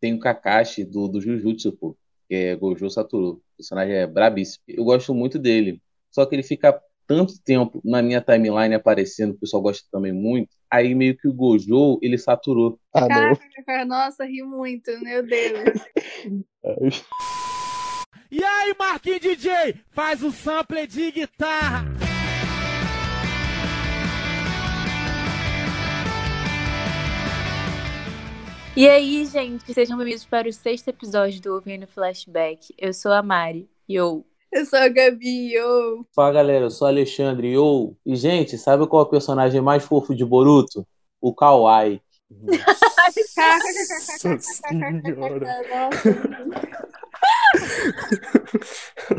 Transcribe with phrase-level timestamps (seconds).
[0.00, 1.96] tem o Kakashi do, do Jujutsu, pô,
[2.28, 3.28] que é Gojo Satoru.
[3.28, 4.62] O personagem é brabíssimo.
[4.68, 5.80] Eu gosto muito dele.
[6.10, 10.50] Só que ele fica tanto tempo na minha timeline aparecendo, o pessoal gosta também muito,
[10.68, 12.80] aí meio que o Gojo, ele saturou.
[12.92, 13.36] Ah, não.
[13.36, 15.80] Caraca, nossa, ri muito, meu Deus.
[18.28, 21.84] E aí, Marquinhos DJ, faz o sample de guitarra.
[28.76, 32.74] E aí, gente, sejam bem-vindos para o sexto episódio do Ouvindo Flashback.
[32.78, 33.68] Eu sou a Mari.
[33.88, 34.24] Yo.
[34.52, 36.06] Eu sou a Gabi, yo.
[36.14, 37.96] Fala galera, eu sou o Alexandre, yo.
[38.04, 40.86] E gente, sabe qual é o personagem mais fofo de Boruto?
[41.20, 42.00] O Kawaii.
[42.30, 45.90] Nossa senhora.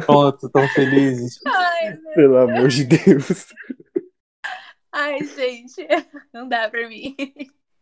[0.05, 1.39] Pronto, tão felizes.
[1.45, 3.45] Ai, meu- Pelo amor de Deus.
[4.91, 5.87] Ai, gente,
[6.33, 7.15] não dá pra mim.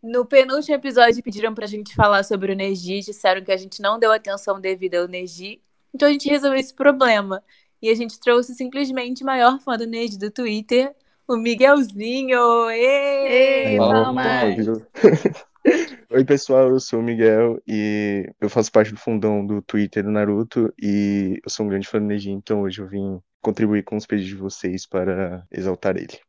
[0.05, 3.97] No penúltimo episódio, pediram pra gente falar sobre o Neji, disseram que a gente não
[3.97, 5.59] deu atenção devida ao Neji,
[5.91, 7.41] então a gente resolveu esse problema.
[7.81, 10.93] E a gente trouxe simplesmente o maior fã do Neji do Twitter,
[11.27, 12.69] o Miguelzinho.
[12.69, 14.67] Ei, Fala, palmas.
[16.11, 20.11] Oi, pessoal, eu sou o Miguel e eu faço parte do fundão do Twitter do
[20.11, 23.95] Naruto e eu sou um grande fã do Neji, então hoje eu vim contribuir com
[23.95, 26.19] os pedidos de vocês para exaltar ele.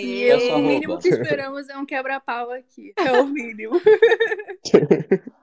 [0.00, 2.92] E é o mínimo que esperamos é um quebra-pau aqui.
[2.96, 3.80] É o mínimo.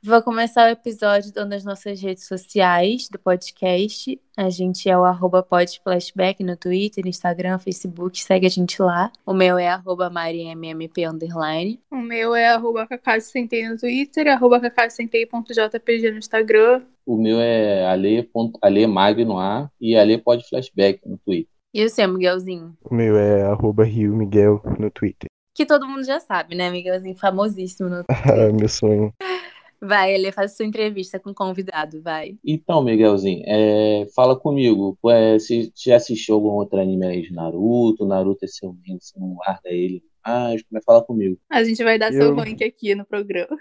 [0.00, 4.18] Vou começar o episódio dando as nossas redes sociais do podcast.
[4.36, 8.20] A gente é o arroba podflashback no Twitter, Instagram, Facebook.
[8.22, 9.10] Segue a gente lá.
[9.26, 11.80] O meu é arroba marimmp underline.
[11.90, 12.86] O meu é arroba
[13.20, 16.82] Sentei no Twitter, arroba cacasentei.jpg no Instagram.
[17.04, 21.50] O meu é ale, ponto- ale mag no ar e ale pode flashback no Twitter.
[21.74, 22.76] E o seu, Miguelzinho?
[22.88, 25.28] O meu é arroba Rio Miguel no Twitter.
[25.54, 27.16] Que todo mundo já sabe, né, Miguelzinho?
[27.16, 27.88] Famosíssimo.
[27.88, 28.04] No...
[28.08, 29.12] Ah, meu sonho.
[29.80, 32.36] Vai, ele faz sua entrevista com o convidado, vai.
[32.44, 37.32] Então, Miguelzinho, é, fala comigo, é, se você já assistiu algum outro anime aí de
[37.32, 41.38] Naruto, Naruto é seu menino, você não larga ele mais, como é fala comigo.
[41.50, 43.56] A gente vai dar Eu- seu rank aqui no programa.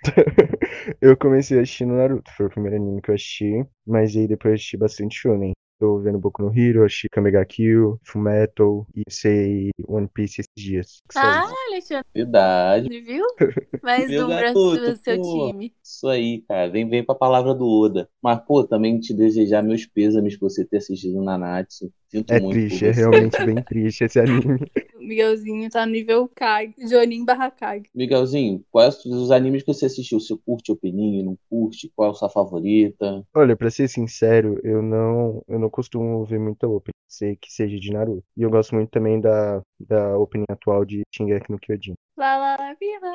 [1.00, 4.54] Eu comecei assistindo Naruto, foi o primeiro anime que eu assisti, mas aí depois eu
[4.54, 5.52] assisti bastante shonen.
[5.78, 11.00] Tô vendo Boku no Hero, assisti Kamega Kill, Fullmetal e sei One Piece esses dias.
[11.08, 11.44] que Ah.
[11.68, 13.24] Alexandre, Verdade, viu?
[13.82, 15.50] Mais um pra garoto, do seu pô.
[15.52, 15.72] time.
[15.82, 18.10] isso aí, cara, vem, vem pra palavra do Oda.
[18.20, 21.92] Mas, pô, também te desejar meus pêsames por você ter assistido Nanatsu.
[22.08, 24.60] Sinto É muito triste, é realmente bem triste esse anime.
[24.94, 27.88] O Miguelzinho tá no nível Kag, Jonin barra Kag.
[27.94, 30.18] Miguelzinho, quais os animes que você assistiu?
[30.18, 31.90] Você curte opening, não curte?
[31.94, 33.24] Qual é a sua favorita?
[33.34, 37.78] Olha, pra ser sincero, eu não, eu não costumo ver muita opening, sei que seja
[37.78, 38.24] de Naruto.
[38.36, 41.94] E eu gosto muito também da, da opening atual de Shingeki no Kyojin.
[42.16, 43.12] Lá, lá, lá, viva.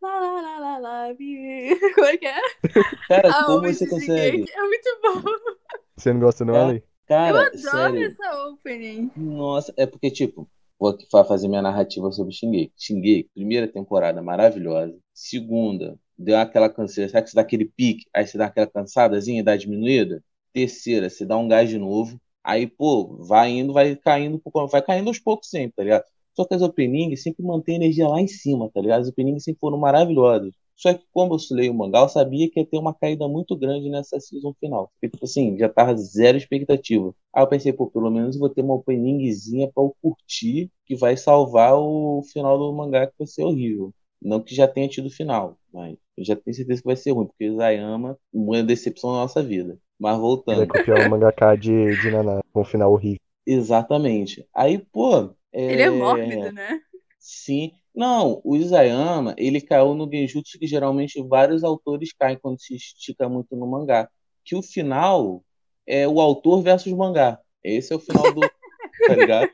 [0.00, 1.76] Lá, lá, lá, lá, lá, viva.
[1.94, 2.40] Como é que é?
[3.08, 4.44] Cara, A como opening você consegue?
[4.50, 5.22] É muito bom.
[5.96, 6.64] Você não gosta não, É.
[6.64, 6.89] Ale?
[7.10, 8.06] Eu Cara, adoro sério.
[8.06, 9.10] essa opening.
[9.16, 10.48] Nossa, é porque, tipo,
[10.78, 12.72] vou fazer minha narrativa sobre Shingeki.
[12.76, 14.96] Shingeki, primeira temporada maravilhosa.
[15.12, 17.10] Segunda, deu aquela canseira.
[17.10, 20.22] Sabe que você dá aquele pique, aí você dá aquela cansadazinha, dá diminuída?
[20.52, 22.20] Terceira, você dá um gás de novo.
[22.42, 24.40] Aí, pô, vai indo, vai caindo,
[24.70, 26.04] vai caindo aos poucos sempre, tá ligado?
[26.34, 29.02] Só que as openings sempre mantêm energia lá em cima, tá ligado?
[29.02, 30.54] As openings sempre foram maravilhosas.
[30.80, 33.54] Só que, como eu leio o mangá, eu sabia que ia ter uma caída muito
[33.54, 34.90] grande nessa season final.
[34.94, 37.14] Porque, tipo assim, já tava zero expectativa.
[37.34, 41.18] Aí eu pensei, pô, pelo menos vou ter uma openingzinha pra eu curtir, que vai
[41.18, 43.92] salvar o final do mangá, que vai ser horrível.
[44.22, 47.26] Não que já tenha tido final, mas eu já tenho certeza que vai ser ruim,
[47.26, 49.78] porque Isayama, uma decepção na nossa vida.
[49.98, 50.66] Mas Vai voltando.
[50.66, 53.20] copiar o mangaka de, de Naná com um final horrível.
[53.46, 54.48] Exatamente.
[54.54, 55.34] Aí, pô.
[55.52, 56.80] Ele é mórbido, né?
[57.18, 57.72] Sim.
[58.00, 63.28] Não, o Isayama, ele caiu no genjutsu que geralmente vários autores caem quando se estica
[63.28, 64.08] muito no mangá.
[64.42, 65.44] Que o final
[65.86, 67.38] é o autor versus mangá.
[67.62, 68.40] Esse é o final do.
[69.06, 69.50] Tá ligado?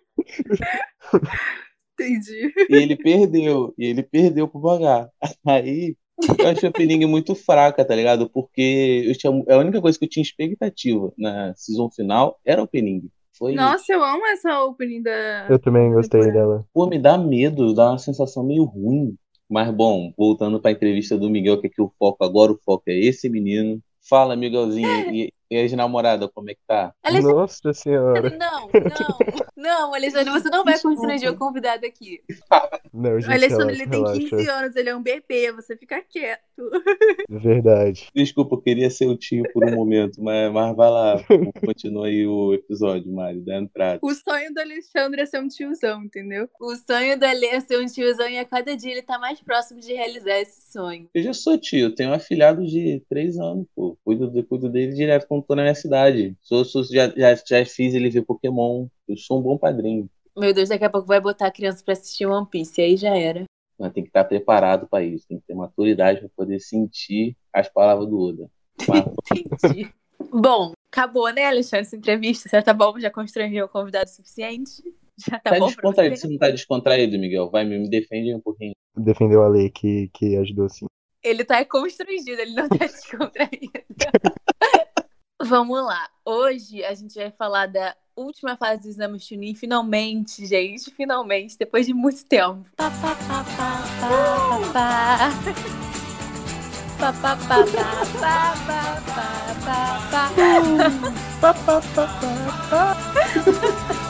[1.95, 2.53] Entendi.
[2.69, 3.75] E ele perdeu.
[3.77, 5.11] E ele perdeu pro mangá.
[5.45, 5.97] Aí.
[6.39, 8.31] Eu achei a opening muito fraca, tá ligado?
[8.31, 12.65] Porque eu tinha, a única coisa que eu tinha expectativa na season final era a
[12.65, 13.11] opening.
[13.39, 13.55] Foi.
[13.55, 15.47] Nossa, eu amo essa opening da.
[15.49, 16.65] Eu também gostei dela.
[16.73, 19.17] Pô, me dá medo, dá uma sensação meio ruim.
[19.49, 22.85] Mas bom, voltando para a entrevista do Miguel, que aqui o foco agora, o foco
[22.89, 23.81] é esse menino.
[24.09, 24.87] Fala, Miguelzinho.
[25.15, 26.93] E, E as namoradas, como é que tá?
[27.03, 28.31] Alexandre, Nossa senhora.
[28.37, 32.21] não, não, não, Alexandre, você não vai constranger o convidado aqui.
[32.93, 34.37] Não, gente, O Alexandre relaxa, ele tem relaxa.
[34.37, 36.43] 15 anos, ele é um bebê, você fica quieto.
[37.29, 38.09] Verdade.
[38.15, 41.17] Desculpa, eu queria ser o tio por um momento, mas, mas vai lá,
[41.65, 44.01] continua aí o episódio, Mari, da entrada.
[44.03, 46.49] O sonho do Alexandre é ser um tiozão, entendeu?
[46.61, 49.41] O sonho do Ale é ser um tiozão e a cada dia ele tá mais
[49.41, 51.09] próximo de realizar esse sonho.
[51.15, 53.97] Eu já sou tio, tenho um afilhado de três anos, pô.
[54.05, 56.37] Cuido, cuido dele direto quando tô na minha cidade.
[56.43, 58.87] Sou, sou- já, já, já fiz ele ver Pokémon.
[59.09, 60.09] Eu sou um bom padrinho.
[60.37, 63.17] Meu Deus, daqui a pouco vai botar a criança pra assistir One Piece, aí já
[63.17, 63.45] era.
[63.79, 67.69] Mas tem que estar preparado para isso, tem que ter maturidade para poder sentir as
[67.69, 68.51] palavras do Oda.
[69.33, 69.91] Entendi.
[70.33, 72.49] Bom, acabou, né, Alexandre, essa entrevista?
[72.51, 72.99] Já tá bom?
[72.99, 74.83] Já constrangeu o convidado o suficiente?
[75.19, 76.29] Já tá, tá bom descontraído, você?
[76.29, 77.51] não tá descontraído, Miguel?
[77.51, 78.73] Vai, me me defende um pouquinho.
[78.97, 80.87] Defendeu a lei que, que ajudou sim.
[81.23, 83.73] Ele tá constrangido, ele não tá descontraído.
[85.43, 86.09] Vamos lá.
[86.25, 89.55] Hoje a gente vai falar da última fase do exame Chunin.
[89.55, 92.65] Finalmente, gente, finalmente, depois de muito tempo.
[92.75, 95.31] Pá, pá, pá, pá, pá, pá.
[96.99, 98.55] Pá, pá, pá, pá, pá,
[101.41, 102.07] pá, pá, pá,
[102.71, 104.06] pá.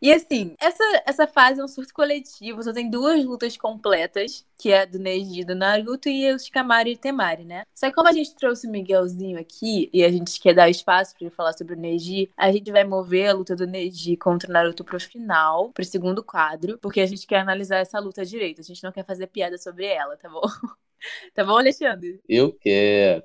[0.00, 4.70] E assim, essa, essa fase é um surto coletivo, só tem duas lutas completas, que
[4.70, 7.64] é a do Neji do Naruto e o Shikamaru e Temari, né?
[7.74, 11.14] Só que como a gente trouxe o Miguelzinho aqui e a gente quer dar espaço
[11.20, 14.52] ele falar sobre o Neji, a gente vai mover a luta do Neji contra o
[14.52, 18.64] Naruto pro final, pro segundo quadro, porque a gente quer analisar essa luta direito, a
[18.64, 20.42] gente não quer fazer piada sobre ela, tá bom?
[21.32, 22.20] Tá bom, Alexandre?
[22.28, 23.22] Eu quero.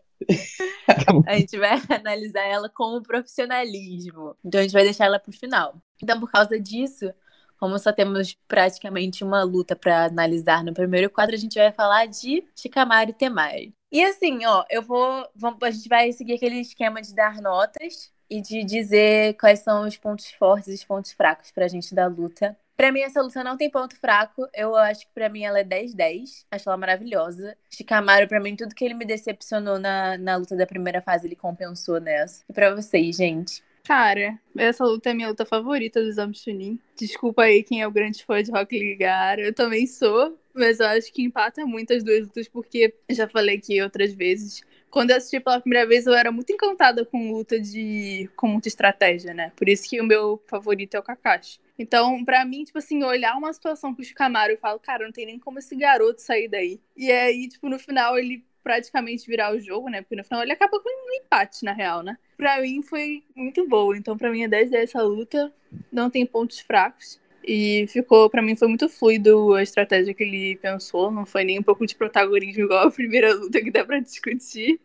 [1.25, 4.35] A gente vai analisar ela com profissionalismo.
[4.43, 5.81] Então a gente vai deixar ela pro final.
[6.01, 7.13] Então, por causa disso,
[7.57, 12.07] como só temos praticamente uma luta pra analisar no primeiro quadro, a gente vai falar
[12.07, 13.75] de Shikamaru e Temari.
[13.91, 18.11] E assim, ó, eu vou, vamos- A gente vai seguir aquele esquema de dar notas
[18.29, 22.07] e de dizer quais são os pontos fortes e os pontos fracos pra gente da
[22.07, 22.57] luta.
[22.75, 24.47] Pra mim, essa luta não tem ponto fraco.
[24.53, 26.45] Eu acho que pra mim ela é 10-10.
[26.51, 27.55] Acho ela maravilhosa.
[27.69, 31.35] Shikamaru, pra mim, tudo que ele me decepcionou na, na luta da primeira fase, ele
[31.35, 32.43] compensou nessa.
[32.49, 33.63] E pra vocês, gente?
[33.83, 36.79] Cara, essa luta é minha luta favorita do Exame Chunin.
[36.97, 39.39] Desculpa aí quem é o grande fã de Rock Ligar.
[39.39, 43.57] Eu também sou, mas eu acho que empata muito as duas lutas, porque já falei
[43.57, 44.61] aqui outras vezes.
[44.89, 48.29] Quando eu assisti pela primeira vez, eu era muito encantada com luta de.
[48.37, 49.51] com muita estratégia, né?
[49.55, 51.59] Por isso que o meu favorito é o Kakashi.
[51.77, 55.11] Então, pra mim, tipo assim, olhar uma situação com o Shikamaru e falo, cara, não
[55.11, 56.79] tem nem como esse garoto sair daí.
[56.95, 60.01] E aí, tipo, no final ele praticamente virar o jogo, né?
[60.01, 62.17] Porque no final ele acaba com um empate, na real, né?
[62.37, 63.97] Pra mim foi muito boa.
[63.97, 65.53] Então, pra mim é 10 10 essa luta.
[65.91, 67.19] Não tem pontos fracos.
[67.45, 71.11] E ficou, pra mim, foi muito fluido a estratégia que ele pensou.
[71.11, 74.79] Não foi nem um pouco de protagonismo igual a primeira luta que dá pra discutir.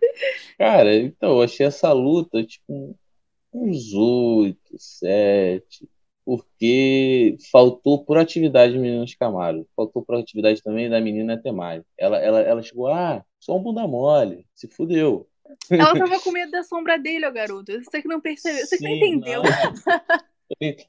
[0.59, 2.99] Cara, então, eu achei essa luta, tipo,
[3.53, 5.89] uns 8, 7,
[6.29, 9.67] porque faltou proatividade do menino Camaro.
[9.75, 11.83] Faltou proatividade também da menina Temari.
[11.97, 15.27] Ela, ela, ela chegou, ah, só um bunda mole, se fudeu.
[15.71, 17.73] Ela tava com medo da sombra dele, ó, garoto.
[17.83, 19.43] Você que não percebeu, você que não entendeu.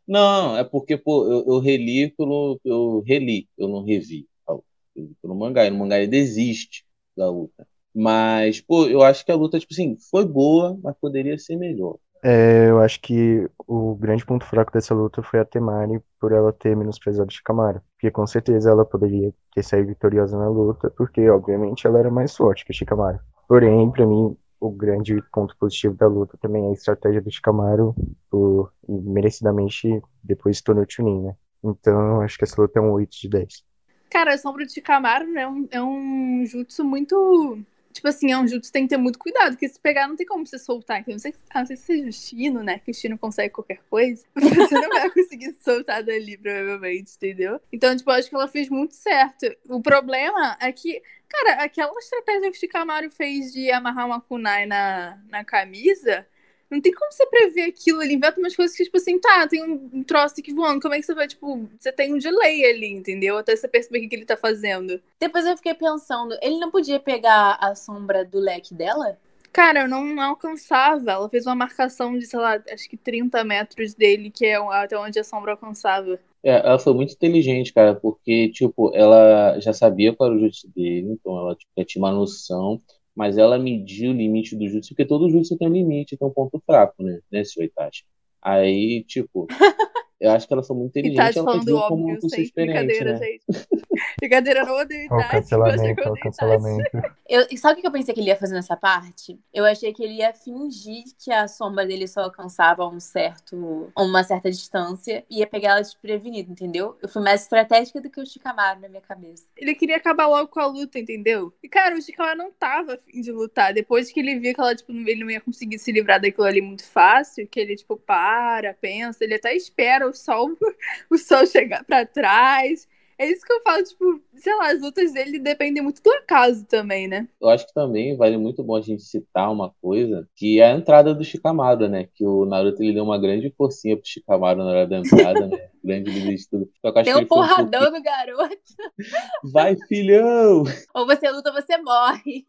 [0.05, 2.59] Não, é porque, pô, eu, eu reli pelo.
[2.65, 4.27] Eu reli, eu não revi.
[4.45, 4.61] Eu
[4.93, 7.65] li Pelo mangá, e no mangá ele desiste da luta.
[7.95, 11.97] Mas, pô, eu acho que a luta, tipo assim, foi boa, mas poderia ser melhor.
[12.21, 16.51] É, eu acho que o grande ponto fraco dessa luta foi a Temari por ela
[16.51, 17.81] ter menosprezado Shikamaru.
[17.93, 22.35] Porque com certeza ela poderia ter saído vitoriosa na luta, porque obviamente ela era mais
[22.35, 23.19] forte que Shikamaru.
[23.47, 27.95] Porém, pra mim, o grande ponto positivo da luta também é a estratégia do Shikamaru,
[28.29, 31.35] por, e merecidamente depois se tornou Chunin, né?
[31.63, 33.63] Então, acho que essa luta é um 8 de 10.
[34.09, 37.59] Cara, a sombra de Camaro né, é, é um jutsu muito.
[37.99, 40.25] Tipo assim, é um jutsu tem que ter muito cuidado, porque se pegar não tem
[40.25, 41.01] como você soltar.
[41.01, 42.79] Então, não sei, a não sei se seja o Chino, né?
[42.79, 44.23] Que o Chino consegue qualquer coisa.
[44.39, 47.59] Você não vai conseguir se soltar dali, provavelmente, entendeu?
[47.73, 49.53] Então, tipo, acho que ela fez muito certo.
[49.67, 54.65] O problema é que, cara, aquela estratégia que o Shikamaru fez de amarrar uma kunai
[54.65, 56.25] na, na camisa.
[56.69, 59.63] Não tem como você prever aquilo, ele inventa umas coisas que, tipo assim, tá, tem
[59.63, 62.87] um, troço aqui voando, como é que você vai, tipo, você tem um delay ali,
[62.87, 63.37] entendeu?
[63.37, 65.01] Até você perceber o que, que ele tá fazendo.
[65.19, 69.17] Depois eu fiquei pensando, ele não podia pegar a sombra do leque dela?
[69.51, 71.11] Cara, eu não alcançava.
[71.11, 74.97] Ela fez uma marcação de, sei lá, acho que 30 metros dele, que é até
[74.97, 76.19] onde a sombra alcançava.
[76.43, 80.69] É, ela foi muito inteligente, cara, porque, tipo, ela já sabia qual era o jutsu
[80.69, 82.79] dele, então ela tipo, já tinha uma noção,
[83.19, 86.31] mas ela mediu o limite do jutsu, porque todo jutsu tem um limite, tem um
[86.31, 88.05] ponto fraco, né, nesse Itachi.
[88.41, 89.45] Aí, tipo,
[90.19, 91.33] Eu acho que elas são muito E inteligentes.
[91.33, 93.19] tá Ela falando como óbvio, muito sem experiente, brincadeira, né?
[93.19, 93.45] gente.
[94.19, 96.53] brincadeira, não odeio Olha o Tati, gosto de cancelamento, olha o odeio Tati.
[96.55, 96.91] cancelamento.
[97.27, 99.39] Eu, e sabe o que eu pensei que ele ia fazer nessa parte?
[99.53, 104.23] Eu achei que ele ia fingir que a sombra dele só alcançava um certo, uma
[104.23, 106.97] certa distância e ia pegar ela desprevenida, entendeu?
[107.03, 109.45] Eu fui mais estratégica do que o Shikamaru na minha cabeça.
[109.55, 111.53] Ele queria acabar logo com a luta, entendeu?
[111.61, 113.75] E, cara, o Shikamaru não tava afim de lutar.
[113.75, 116.61] Depois que ele viu que ela, tipo, ele não ia conseguir se livrar daquilo ali
[116.61, 120.49] muito fácil, que ele, tipo, para, pensa, ele até espera o sol,
[121.09, 122.87] o sol chegar pra trás.
[123.19, 126.65] É isso que eu falo, tipo, sei lá, as lutas dele dependem muito do acaso
[126.65, 127.27] também, né?
[127.41, 130.73] Eu acho que também vale muito bom a gente citar uma coisa, que é a
[130.73, 132.07] entrada do Shikamaru, né?
[132.15, 135.69] Que o Naruto ele deu uma grande forcinha pro Shikamaru na hora da entrada, né?
[135.83, 136.69] grande líder de tudo.
[137.03, 138.55] Deu um um porradão no garoto.
[139.51, 140.63] Vai, filhão!
[140.93, 142.45] Ou você luta ou você morre.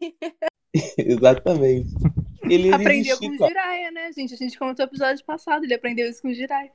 [0.97, 1.89] Exatamente.
[2.51, 4.33] Ele, ele Aprendeu com o Jiraiya, né, gente?
[4.33, 6.71] A gente comentou no episódio passado, ele aprendeu isso com o Jiraiya.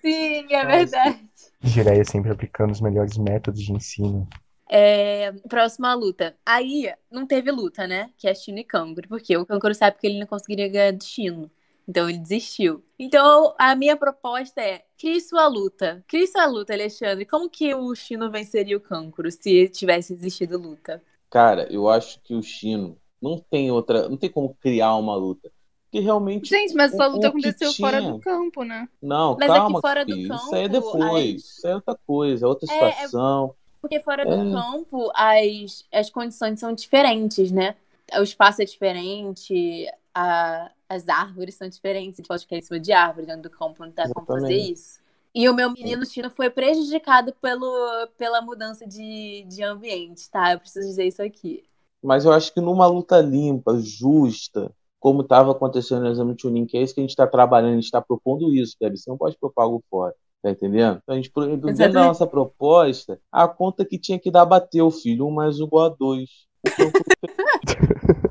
[0.00, 0.76] Sim, é Nossa.
[0.76, 1.28] verdade.
[1.62, 4.28] Jiraiya sempre aplicando os melhores métodos de ensino.
[4.70, 6.36] É, próxima luta.
[6.46, 8.10] Aí não teve luta, né?
[8.16, 9.08] Que é Shino e Kankuro.
[9.08, 11.50] Porque o Kankuro sabe que ele não conseguiria ganhar do Shino.
[11.88, 12.84] Então ele desistiu.
[12.96, 16.04] Então a minha proposta é: crie sua luta.
[16.06, 17.26] Crie sua luta, Alexandre.
[17.26, 21.02] Como que o Shino venceria o Kankuro se tivesse existido luta?
[21.28, 24.08] Cara, eu acho que o Shino não tem outra.
[24.08, 25.50] Não tem como criar uma luta.
[25.84, 26.48] Porque realmente.
[26.48, 28.88] Gente, mas essa luta aconteceu fora do campo, né?
[29.02, 30.34] Não, Mas calma, aqui fora do filho.
[30.34, 31.34] Isso aí é campo, depois.
[31.36, 33.54] as- Isso aí é outra coisa, é outra É, é- situação.
[33.80, 34.52] Porque fora do É.
[34.52, 37.74] campo, as, as condições são diferentes, né?
[38.18, 42.16] O espaço é diferente, a- as árvores são diferentes.
[42.16, 44.72] Você pode ficar em cima de árvore, dentro do campo não tem como fazer Exatamente.
[44.72, 45.00] isso.
[45.34, 50.52] E o meu menino Chino foi prejudicado pelo, pela mudança de, de ambiente, tá?
[50.52, 51.64] Eu preciso dizer isso aqui.
[52.02, 56.66] Mas eu acho que numa luta limpa, justa, como estava acontecendo no exame de Chunin,
[56.66, 58.98] que é isso que a gente está trabalhando, a gente está propondo isso, Gabi.
[58.98, 60.14] Você não pode propor algo fora.
[60.42, 61.00] Tá entendendo?
[61.02, 62.06] Então, a gente, dentro da Exatamente.
[62.06, 65.26] nossa proposta, a conta que tinha que dar bateu, filho.
[65.26, 66.30] Um mais um igual a dois.
[66.66, 67.00] O Cancún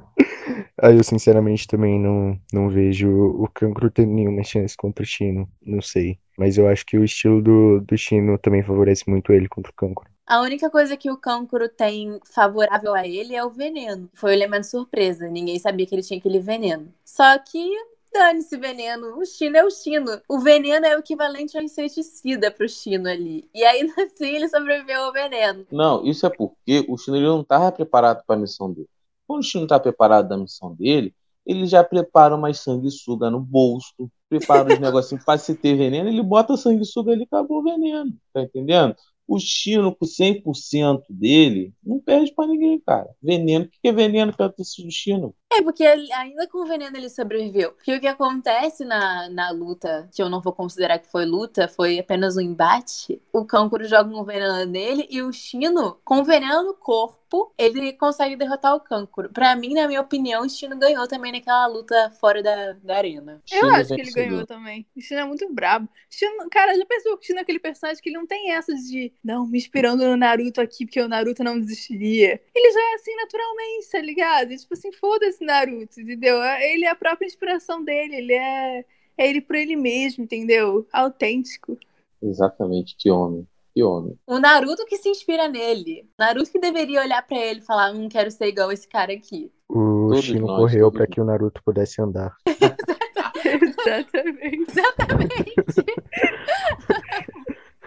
[0.82, 5.48] Aí eu sinceramente também não, não vejo o Kankuro tendo nenhuma chance contra o Shino.
[5.62, 6.18] Não sei.
[6.38, 9.76] Mas eu acho que o estilo do, do Shino também favorece muito ele contra o
[9.76, 10.10] Kankuro.
[10.30, 14.08] A única coisa que o Kankuro tem favorável a ele é o veneno.
[14.14, 15.28] Foi o elemento surpresa.
[15.28, 16.94] Ninguém sabia que ele tinha aquele veneno.
[17.04, 17.68] Só que
[18.14, 19.18] dane-se veneno.
[19.18, 20.22] O Chino é o Chino.
[20.30, 23.50] O veneno é o equivalente ao inseticida pro Chino ali.
[23.56, 25.66] E ainda assim ele sobreviveu ao veneno.
[25.72, 28.88] Não, isso é porque o Chino ele não estava preparado para a missão dele.
[29.26, 31.12] Quando o Chino está preparado da missão dele,
[31.44, 36.22] ele já prepara uma sanguessuga no bolso, prepara os negocinhos para se ter veneno, ele
[36.22, 38.14] bota sanguessuga ali e acabou o veneno.
[38.32, 38.96] Tá entendendo?
[39.30, 43.10] O Chino, com 100% dele, não perde para ninguém, cara.
[43.22, 45.36] Veneno, o que é veneno perto do Chino?
[45.52, 47.72] É, porque ele- ainda com o veneno ele sobreviveu.
[47.72, 51.68] Porque o que acontece na, na luta, que eu não vou considerar que foi luta,
[51.68, 53.22] foi apenas um embate.
[53.34, 58.36] O Kankuro joga um veneno nele e o Shino, com veneno no corpo, ele consegue
[58.36, 59.30] derrotar o Kankuro.
[59.30, 63.42] Pra mim, na minha opinião, o Shino ganhou também naquela luta fora da, da arena.
[63.52, 64.86] Eu acho que ele ganhou também.
[64.96, 65.86] O Chino é muito brabo.
[65.86, 68.52] O Chino, cara, já pensou que o Chino é aquele personagem que ele não tem
[68.52, 72.40] essas de, não, me inspirando no Naruto aqui, porque o Naruto não desistiria.
[72.54, 74.56] Ele já é assim naturalmente, tá ligado?
[74.56, 76.42] Tipo assim, foda-se Naruto, entendeu?
[76.42, 78.86] Ele é a própria inspiração dele, ele é,
[79.18, 80.88] é ele por ele mesmo, entendeu?
[80.92, 81.78] Autêntico.
[82.22, 83.48] Exatamente, que homem.
[83.74, 84.18] Que homem.
[84.26, 86.10] O Naruto que se inspira nele.
[86.18, 89.52] Naruto que deveria olhar pra ele e falar: Hum, quero ser igual esse cara aqui.
[89.70, 92.36] O Todos Shino nós, correu para que o Naruto pudesse andar.
[93.46, 94.72] Exatamente.
[94.72, 95.86] Exatamente.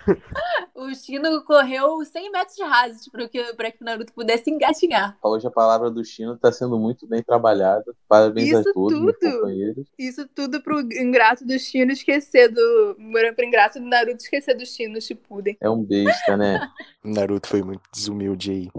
[0.74, 5.16] o Shino correu 100 metros de raso para que, pra que o Naruto pudesse engatinhar.
[5.22, 7.94] Hoje a palavra do Chino está sendo muito bem trabalhada.
[8.08, 9.32] Parabéns a Isso todos, meus tudo.
[9.32, 9.88] companheiros.
[9.98, 12.96] Isso tudo pro ingrato do Chino esquecer do.
[13.34, 15.56] Pro ingrato do Naruto esquecer do Chino Shippuden.
[15.60, 16.60] É um besta, né?
[17.04, 18.70] Naruto foi muito desumilde aí.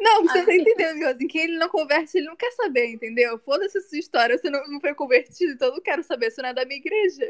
[0.00, 1.28] Não, você tá entendendo, Miozinho?
[1.28, 3.38] Quem ele não converte, ele não quer saber, entendeu?
[3.38, 6.40] Foda-se a sua história, você não, não foi convertido, então eu não quero saber, você
[6.40, 7.28] não é da minha igreja.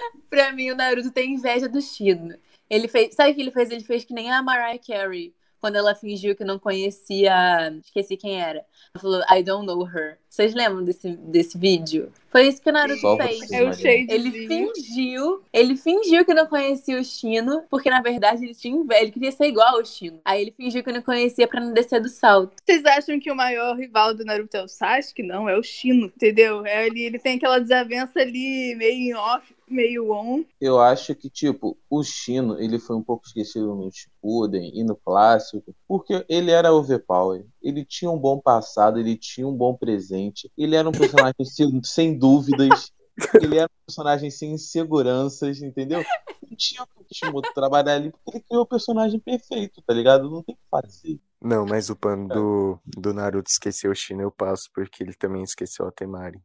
[0.28, 2.36] Pra mim, o Naruto tem inveja do Shino.
[2.68, 3.14] Ele fez.
[3.14, 3.70] Sabe o que ele fez?
[3.70, 5.34] Ele fez que nem a Mariah Carey.
[5.60, 7.74] Quando ela fingiu que não conhecia.
[7.84, 8.58] Esqueci quem era.
[8.94, 10.16] Ela falou, I don't know her.
[10.28, 12.12] Vocês lembram desse, desse vídeo?
[12.30, 13.50] Foi isso que o Naruto Só fez.
[13.50, 13.72] É o.
[13.74, 19.02] Ele fingiu, ele fingiu que não conhecia o Chino, porque na verdade ele tinha inveja,
[19.02, 20.20] ele queria ser igual ao Chino.
[20.24, 22.52] Aí ele fingiu que não conhecia pra não descer do salto.
[22.64, 25.24] Vocês acham que o maior rival do Naruto é o Sasuke?
[25.24, 26.64] Não, é o Shino, entendeu?
[26.64, 30.44] É, ele, ele tem aquela desavença ali, meio em off, meio on.
[30.60, 34.96] Eu acho que, tipo, o Chino, ele foi um pouco esquecido no Shippuden e no
[34.96, 37.46] clássico, porque ele era overpower.
[37.62, 41.80] Ele tinha um bom passado, ele tinha um bom presente, ele era um personagem sem,
[41.84, 42.92] sem dúvidas,
[43.40, 46.04] ele era um personagem sem inseguranças, entendeu?
[46.48, 50.30] não tinha o Kishimoto trabalhar ali porque ele criou o personagem perfeito, tá ligado?
[50.30, 51.20] Não tem o que fazer.
[51.40, 55.42] Não, mas o pano do, do Naruto esqueceu o Shino eu passo porque ele também
[55.42, 56.40] esqueceu a Temari.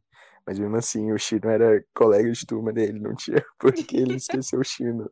[0.46, 4.60] Mas mesmo assim, o Shino era colega de turma dele, não tinha porque ele esqueceu
[4.60, 5.10] o Shino.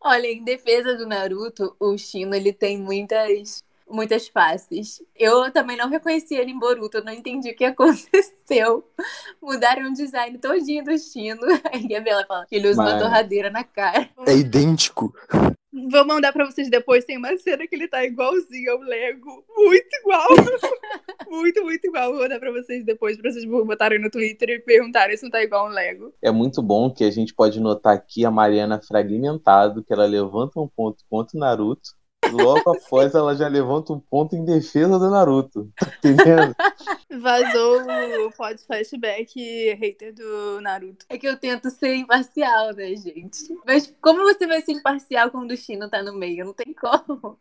[0.00, 5.00] Olha, em defesa do Naruto, o Shino ele tem muitas muitas faces.
[5.14, 8.84] Eu também não reconheci ele em Boruto, eu não entendi o que aconteceu.
[9.40, 11.40] Mudaram o design todinho do Shino.
[11.72, 14.10] Aí a Bela fala que ele usa uma Mas- torradeira na cara.
[14.26, 15.14] É idêntico.
[15.90, 17.04] Vou mandar pra vocês depois.
[17.04, 19.44] Tem uma cena que ele tá igualzinho ao Lego.
[19.54, 20.28] Muito igual.
[21.28, 22.12] muito, muito igual.
[22.12, 25.42] Vou mandar pra vocês depois, pra vocês botarem no Twitter e perguntarem se não tá
[25.42, 26.14] igual um Lego.
[26.22, 30.58] É muito bom que a gente pode notar aqui a Mariana fragmentado, que ela levanta
[30.58, 31.90] um ponto contra o Naruto.
[32.32, 35.70] Logo após ela já levanta um ponto em defesa do Naruto.
[35.78, 36.54] Tá entendendo?
[37.20, 37.82] Vazou
[38.26, 41.06] o pod flashback hater do Naruto.
[41.08, 43.56] É que eu tento ser imparcial, né, gente?
[43.66, 46.44] Mas como você vai ser imparcial quando o Shino tá no meio?
[46.44, 47.38] Não tem como.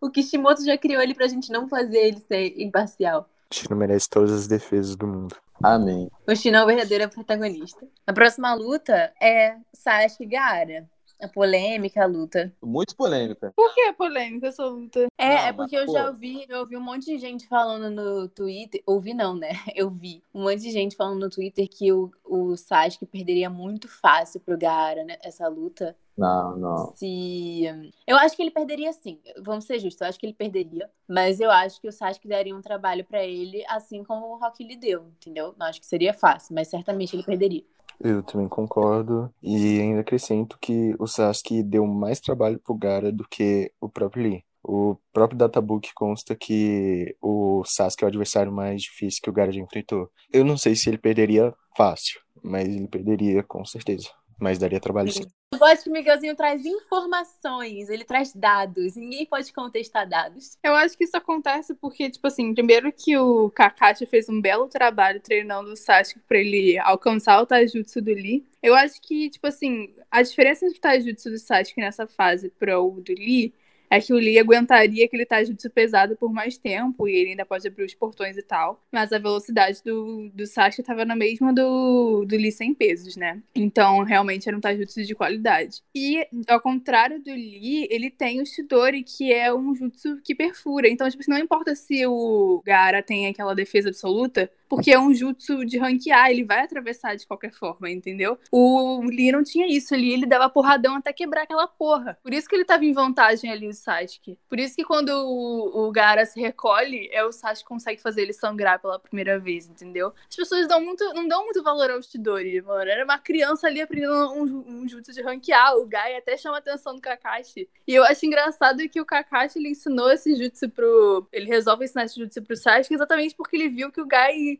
[0.00, 3.28] O Kishimoto já criou ele pra gente não fazer ele ser imparcial.
[3.52, 5.36] Shino merece todas as defesas do mundo.
[5.62, 6.10] Amém.
[6.26, 7.86] O Shino é o verdadeiro protagonista.
[8.06, 10.88] A próxima luta é Sasuke e Gaara.
[11.20, 12.52] A polêmica, a luta.
[12.62, 13.52] Muito polêmica.
[13.54, 15.06] Por que polêmica essa luta?
[15.18, 15.92] É, Não, é porque mas, eu pô.
[15.92, 18.82] já ouvi, eu ouvi um monte de gente falando no Twitter.
[18.86, 19.50] Ouvi não, né?
[19.74, 23.88] Eu vi um monte de gente falando no Twitter que o, o Sasuke perderia muito
[23.88, 25.16] fácil pro Gaara, né?
[25.22, 25.96] Essa luta.
[26.16, 26.92] Não, não.
[26.96, 27.92] Se.
[28.06, 29.18] Eu acho que ele perderia sim.
[29.42, 30.90] Vamos ser justos, eu acho que ele perderia.
[31.08, 34.62] Mas eu acho que o Sasuke daria um trabalho pra ele, assim como o Rock
[34.62, 35.54] lhe deu, entendeu?
[35.58, 37.64] Não acho que seria fácil, mas certamente ele perderia.
[38.02, 39.32] Eu também concordo.
[39.42, 44.22] E ainda acrescento que o Sasuke deu mais trabalho pro Gaara do que o próprio
[44.22, 44.44] Lee.
[44.62, 49.52] O próprio databook consta que o Sasuke é o adversário mais difícil que o Gaara
[49.52, 50.10] já enfrentou.
[50.32, 54.08] Eu não sei se ele perderia fácil, mas ele perderia com certeza.
[54.40, 55.24] Mas daria trabalho sim.
[55.52, 58.96] Eu gosto que o Miguelzinho traz informações, ele traz dados.
[58.96, 60.56] Ninguém pode contestar dados.
[60.62, 64.68] Eu acho que isso acontece porque, tipo assim, primeiro que o Kakashi fez um belo
[64.68, 68.46] trabalho treinando o Sasuke pra ele alcançar o Taijutsu do Lee.
[68.62, 73.02] Eu acho que, tipo assim, a diferença entre o Taijutsu do Sasuke nessa fase pro
[73.04, 73.52] do Lee
[73.90, 77.66] é que o Lee aguentaria aquele Taijutsu pesado por mais tempo e ele ainda pode
[77.66, 78.80] abrir os portões e tal.
[78.92, 83.42] Mas a velocidade do, do Sasuke tava na mesma do, do Lee sem pesos, né?
[83.54, 85.82] Então, realmente era um Taijutsu de qualidade.
[85.92, 90.88] E, ao contrário do Lee, ele tem o Shidori, que é um jutsu que perfura.
[90.88, 95.64] Então, tipo, não importa se o Gaara tem aquela defesa absoluta, porque é um jutsu
[95.64, 98.38] de ranquear, ele vai atravessar de qualquer forma, entendeu?
[98.52, 102.16] O Lee não tinha isso ali, ele dava porradão até quebrar aquela porra.
[102.22, 104.38] Por isso que ele tava em vantagem ali, o Sasuke.
[104.48, 108.22] Por isso que quando o, o Gaara se recolhe, é o Sasuke que consegue fazer
[108.22, 110.12] ele sangrar pela primeira vez, entendeu?
[110.28, 112.88] As pessoas dão muito, não dão muito valor ao Shidori, mano.
[112.88, 115.76] Era uma criança ali aprendendo um, um jutsu de ranquear.
[115.76, 117.68] O Gai até chama a atenção do Kakashi.
[117.88, 121.26] E eu acho engraçado que o Kakashi ele ensinou esse jutsu pro.
[121.32, 124.59] Ele resolve ensinar esse jutsu pro Sasuke exatamente porque ele viu que o Gai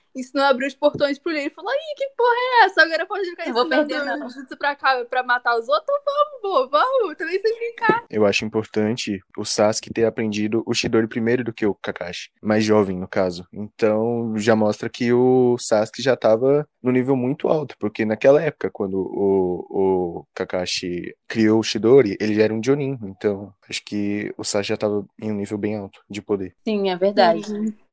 [0.15, 1.41] ensinou a abrir os portões pro Lee.
[1.41, 2.81] Ele falou: Ih, que porra é essa?
[2.83, 4.29] Agora pode ficar Não vou perder, não.
[4.29, 5.83] jutsu pra, cá, pra matar os outros?
[5.83, 7.17] Então vamos, pô, vamos.
[7.17, 8.05] Também sem brincar.
[8.09, 12.63] Eu acho importante o Sasuke ter aprendido o Chidori primeiro do que o Kakashi, mais
[12.63, 13.45] jovem no caso.
[13.53, 18.69] Então já mostra que o Sasuke já estava no nível muito alto, porque naquela época,
[18.71, 19.65] quando o,
[20.19, 22.97] o Kakashi criou o Chidori, ele já era um Jonin.
[23.03, 26.55] Então acho que o Sasuke já estava em um nível bem alto de poder.
[26.67, 27.41] Sim, é verdade.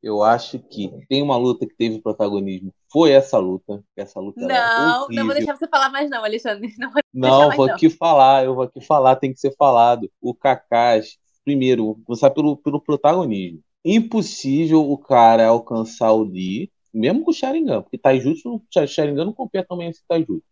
[0.02, 2.72] Eu acho que tem uma luta que teve protagonismo.
[2.90, 3.82] Foi essa luta.
[3.96, 6.72] Essa luta Não, não vou deixar você falar mais, não, Alexandre.
[6.78, 7.74] Não vou Não, vou não.
[7.74, 10.10] aqui falar, eu vou aqui falar, tem que ser falado.
[10.20, 13.60] O Kakashi, primeiro, vou começar pelo, pelo protagonismo.
[13.84, 19.32] Impossível o cara alcançar o Lee, mesmo com o Sharingan, porque Taijutsu, o Sharingan não
[19.32, 20.42] compete também esse Taijutsu.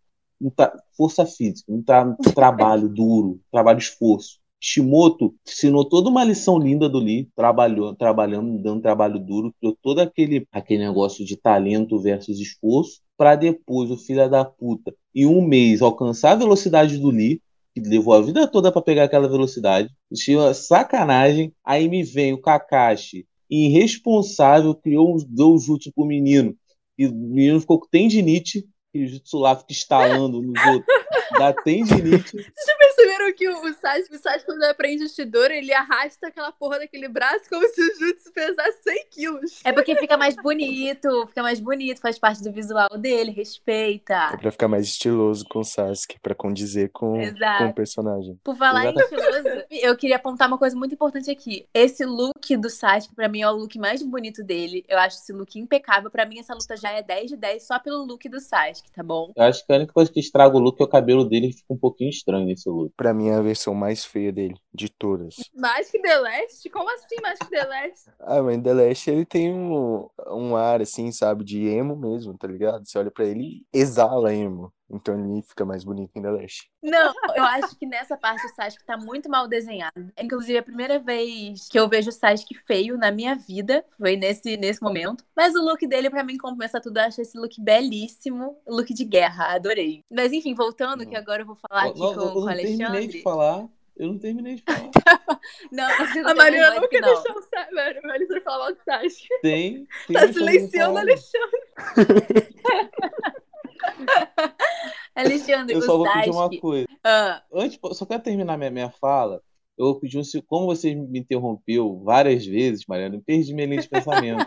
[0.40, 4.38] Não tá, força física, não tá trabalho duro, trabalho esforço.
[4.60, 10.46] Shimoto ensinou toda uma lição linda do Lee, trabalhou, trabalhando, dando trabalho duro, todo aquele,
[10.50, 15.82] aquele negócio de talento versus esforço, para depois o filho da puta, em um mês,
[15.82, 17.40] alcançar a velocidade do Lee,
[17.74, 19.90] que levou a vida toda para pegar aquela velocidade.
[20.14, 21.52] Tinha sacanagem.
[21.62, 26.56] Aí me vem o Kakashi, irresponsável, criou um deu jutsu pro menino.
[26.98, 30.96] E o menino ficou com tendinite, que o jutsu lá fica estalando nos outros.
[31.38, 32.32] Dá tendinite.
[32.32, 36.28] Vocês já perceberam viram que o Sasuke, o Sasuke quando aprende o Shidori, ele arrasta
[36.28, 39.60] aquela porra daquele braço como se o Jutsu pesasse 100 quilos.
[39.64, 44.30] É porque fica mais bonito, fica mais bonito, faz parte do visual dele, respeita.
[44.32, 47.64] É pra ficar mais estiloso com o Sasuke, pra condizer com, Exato.
[47.64, 48.38] com o personagem.
[48.42, 48.98] Por falar Exato.
[48.98, 51.66] em estiloso, eu queria apontar uma coisa muito importante aqui.
[51.72, 54.84] Esse look do Sasuke, pra mim, é o look mais bonito dele.
[54.88, 56.10] Eu acho esse look impecável.
[56.10, 59.02] Pra mim, essa luta já é 10 de 10 só pelo look do Sasuke, tá
[59.02, 59.32] bom?
[59.36, 61.58] Eu acho que a única coisa que estraga o look é o cabelo dele, que
[61.58, 62.85] fica um pouquinho estranho nesse look.
[62.96, 65.36] Pra mim, é a versão mais feia dele, de todas.
[65.54, 66.68] Mais que The Last?
[66.70, 68.10] Como assim mais que The Last?
[68.20, 72.46] Ah, mas The Last, ele tem um, um ar, assim, sabe, de emo mesmo, tá
[72.46, 72.86] ligado?
[72.86, 74.72] Você olha pra ele e exala emo.
[74.88, 76.70] Então ele fica mais bonito em The Last.
[76.80, 80.12] Não, eu acho que nessa parte o Sasuke tá muito mal desenhado.
[80.16, 84.56] Inclusive, a primeira vez que eu vejo o Sasuke feio na minha vida foi nesse,
[84.56, 85.24] nesse momento.
[85.36, 86.98] Mas o look dele, pra mim, compensa tudo.
[86.98, 88.56] Eu acho esse look belíssimo.
[88.66, 90.04] Look de guerra, adorei.
[90.08, 92.54] Mas enfim, voltando, que agora eu vou falar aqui Não, com, eu com o não
[92.54, 93.22] terminei de Alexandre.
[93.22, 93.68] falar.
[93.96, 94.90] Eu não terminei de falar.
[95.72, 98.80] Não, você não A Mariana que quer deixar o Sa- Mari- Marisa falar mal do
[98.84, 99.28] Sasuke.
[99.42, 99.86] Tem.
[100.06, 100.98] tem Tá silenciando o.
[100.98, 101.60] Alexandre.
[105.14, 106.86] Alexandre, Eu só vou pedir uma coisa.
[107.04, 109.40] Ah, Antes, só quero terminar minha, minha fala.
[109.78, 110.24] Eu vou pedir um.
[110.24, 114.46] se- Como você me interrompeu várias vezes, Mariana, eu perdi minha linha de pensamento.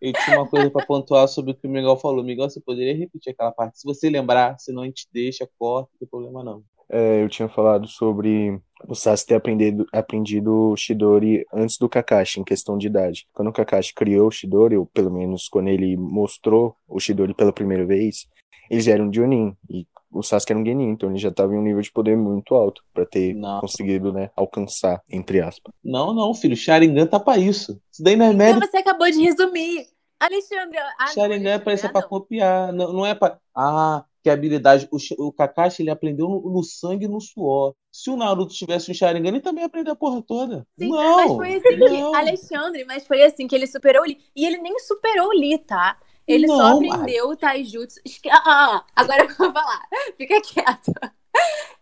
[0.00, 2.22] Eu tinha uma coisa para pontuar sobre o que o Miguel falou.
[2.22, 3.78] Miguel, você poderia repetir aquela parte?
[3.80, 6.62] Se você lembrar, senão a gente deixa, corta, não tem problema não.
[6.88, 12.38] É, eu tinha falado sobre o Sasuke ter aprendido, aprendido o Chidori antes do Kakashi,
[12.38, 13.26] em questão de idade.
[13.32, 17.52] Quando o Kakashi criou o Chidori, ou pelo menos quando ele mostrou o Chidori pela
[17.52, 18.28] primeira vez,
[18.70, 21.62] eles eram Jonin, e o Sasuke era um Genin, então ele já estava em um
[21.62, 23.60] nível de poder muito alto para ter Não.
[23.60, 25.72] conseguido, né, alcançar, entre aspas.
[25.84, 26.56] Não, não, filho.
[26.56, 27.80] Sharingan tá pra isso.
[27.92, 28.66] Isso daí não é então mérito.
[28.66, 29.86] você acabou de resumir.
[30.18, 32.08] Alexandre, ah, não, Sharingan é pra isso, é ah, não.
[32.08, 32.72] copiar.
[32.72, 33.38] Não, não é pra.
[33.54, 34.88] Ah, que habilidade.
[34.90, 37.74] O, o Kakashi ele aprendeu no, no sangue e no suor.
[37.92, 40.66] Se o Naruto tivesse um Sharingan, ele também ia aprender a porra toda.
[40.78, 42.12] Sim, não, mas foi assim não.
[42.12, 42.16] que.
[42.16, 44.18] Alexandre, mas foi assim que ele superou o Lee.
[44.34, 45.98] E ele nem superou o Lee, tá?
[46.26, 48.00] Ele só Não, aprendeu o Taijutsu.
[48.04, 49.82] Esque- Ah, ah, agora eu vou falar.
[50.16, 50.92] Fica quieto.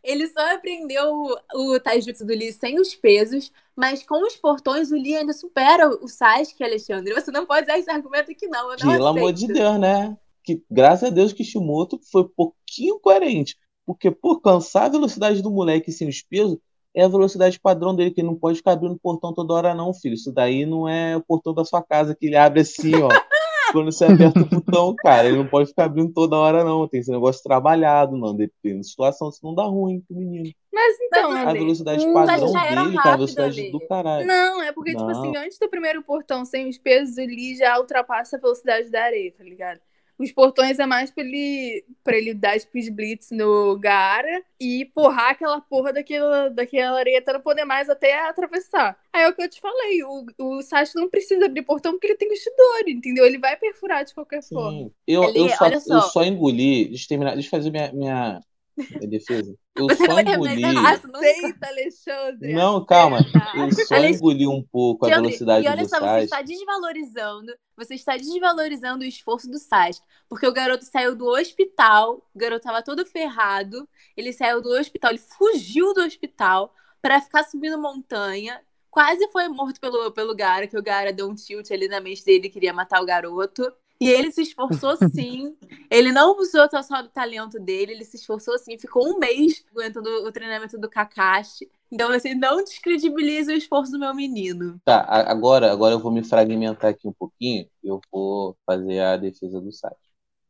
[0.03, 4.91] Ele só aprendeu o, o Taijutsu do Lee sem os pesos, mas com os portões
[4.91, 7.15] o Lee ainda supera o Sasuke, Alexandre.
[7.15, 8.71] Você não pode usar esse argumento aqui, não.
[8.73, 9.47] Eu não Pelo amor de.
[9.47, 10.17] Deus, né?
[10.43, 13.57] Que graças a Deus que Kishimoto foi um pouquinho coerente.
[13.87, 16.59] Porque, por cansar a velocidade do moleque sem os pesos,
[16.95, 19.75] é a velocidade padrão dele, que ele não pode ficar abrindo o portão toda hora,
[19.75, 20.15] não, filho.
[20.15, 23.09] Isso daí não é o portão da sua casa que ele abre assim, ó.
[23.75, 26.89] Quando você aperta o botão, cara, ele não pode ficar abrindo toda hora, não.
[26.89, 28.35] Tem esse negócio trabalhado, não.
[28.35, 30.53] Depende da situação, senão dá ruim pro menino.
[30.73, 33.71] Mas então, Mas A Ale, velocidade Hum, padrão mas já era dele, cara, a velocidade
[33.73, 34.27] do caralho.
[34.27, 35.11] Não, é porque, tipo Não.
[35.11, 39.05] assim, antes do primeiro portão sem os pesos, o Lee já ultrapassa a velocidade da
[39.05, 39.81] areia, tá ligado?
[40.19, 45.31] Os portões é mais pra ele, pra ele dar speed blitz no Gaara e porrar
[45.31, 48.97] aquela porra daquela, daquela areia até não poder mais até atravessar.
[49.13, 52.07] Aí é o que eu te falei, o, o Sasuke não precisa abrir portão porque
[52.07, 53.25] ele tem o Shidori, entendeu?
[53.25, 54.85] Ele vai perfurar de qualquer forma.
[54.85, 54.93] Sim.
[55.07, 55.95] Eu, Ali, eu, só, só.
[55.95, 56.89] eu só engoli.
[56.89, 58.41] Deixa eu terminar, deixa eu fazer minha, minha,
[58.77, 59.55] minha defesa.
[59.77, 60.65] Eu Você só vai engoli.
[60.65, 62.53] Aceita, Alexandre!
[62.53, 63.19] Não, calma.
[63.19, 63.81] aceita.
[63.81, 67.95] Eu só engoli um pouco a velocidade e olha do só, você está desvalorizando, você
[67.95, 72.83] está desvalorizando o esforço do Sasuke, porque o garoto saiu do hospital, o garoto estava
[72.83, 78.61] todo ferrado, ele saiu do hospital, ele fugiu do hospital para ficar subindo montanha,
[78.91, 82.25] quase foi morto pelo, pelo Gara, que o Gara deu um tilt ali na mente
[82.25, 83.73] dele, queria matar o garoto.
[84.01, 85.57] E ele se esforçou sim.
[85.91, 88.79] Ele não usou só do talento dele, ele se esforçou sim.
[88.79, 91.71] Ficou um mês aguentando o treinamento do Kakashi.
[91.91, 94.81] Então, assim, não descredibiliza o esforço do meu menino.
[94.85, 97.67] Tá, agora, agora eu vou me fragmentar aqui um pouquinho.
[97.83, 99.99] Eu vou fazer a defesa do Sasuke.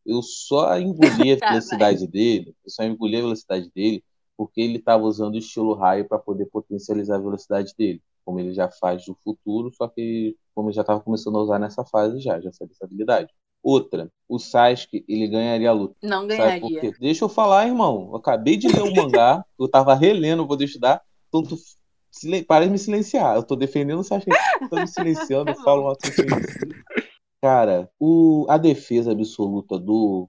[0.07, 2.55] Eu só engoli a Tá, velocidade dele.
[2.65, 4.03] Eu só engoli a velocidade dele
[4.37, 8.53] porque ele estava usando o estilo raio para poder potencializar a velocidade dele, como ele
[8.53, 12.21] já faz no futuro, só que como ele já estava começando a usar nessa fase
[12.21, 13.33] já, já sabe essa habilidade.
[13.63, 15.97] Outra, o Sasuke, ele ganharia a luta.
[16.03, 16.93] Não ganharia.
[17.01, 18.11] Deixa eu falar, irmão.
[18.11, 21.01] Eu acabei de ler o mangá, eu tava relendo, vou estudar.
[21.29, 21.57] Então tu
[22.11, 22.45] silen...
[22.45, 23.37] para de me silenciar.
[23.37, 24.31] Eu tô defendendo o Sasuke.
[24.71, 26.15] Tá me silenciando, eu falo uma coisa.
[27.41, 28.45] Cara, o...
[28.49, 30.29] a defesa absoluta do,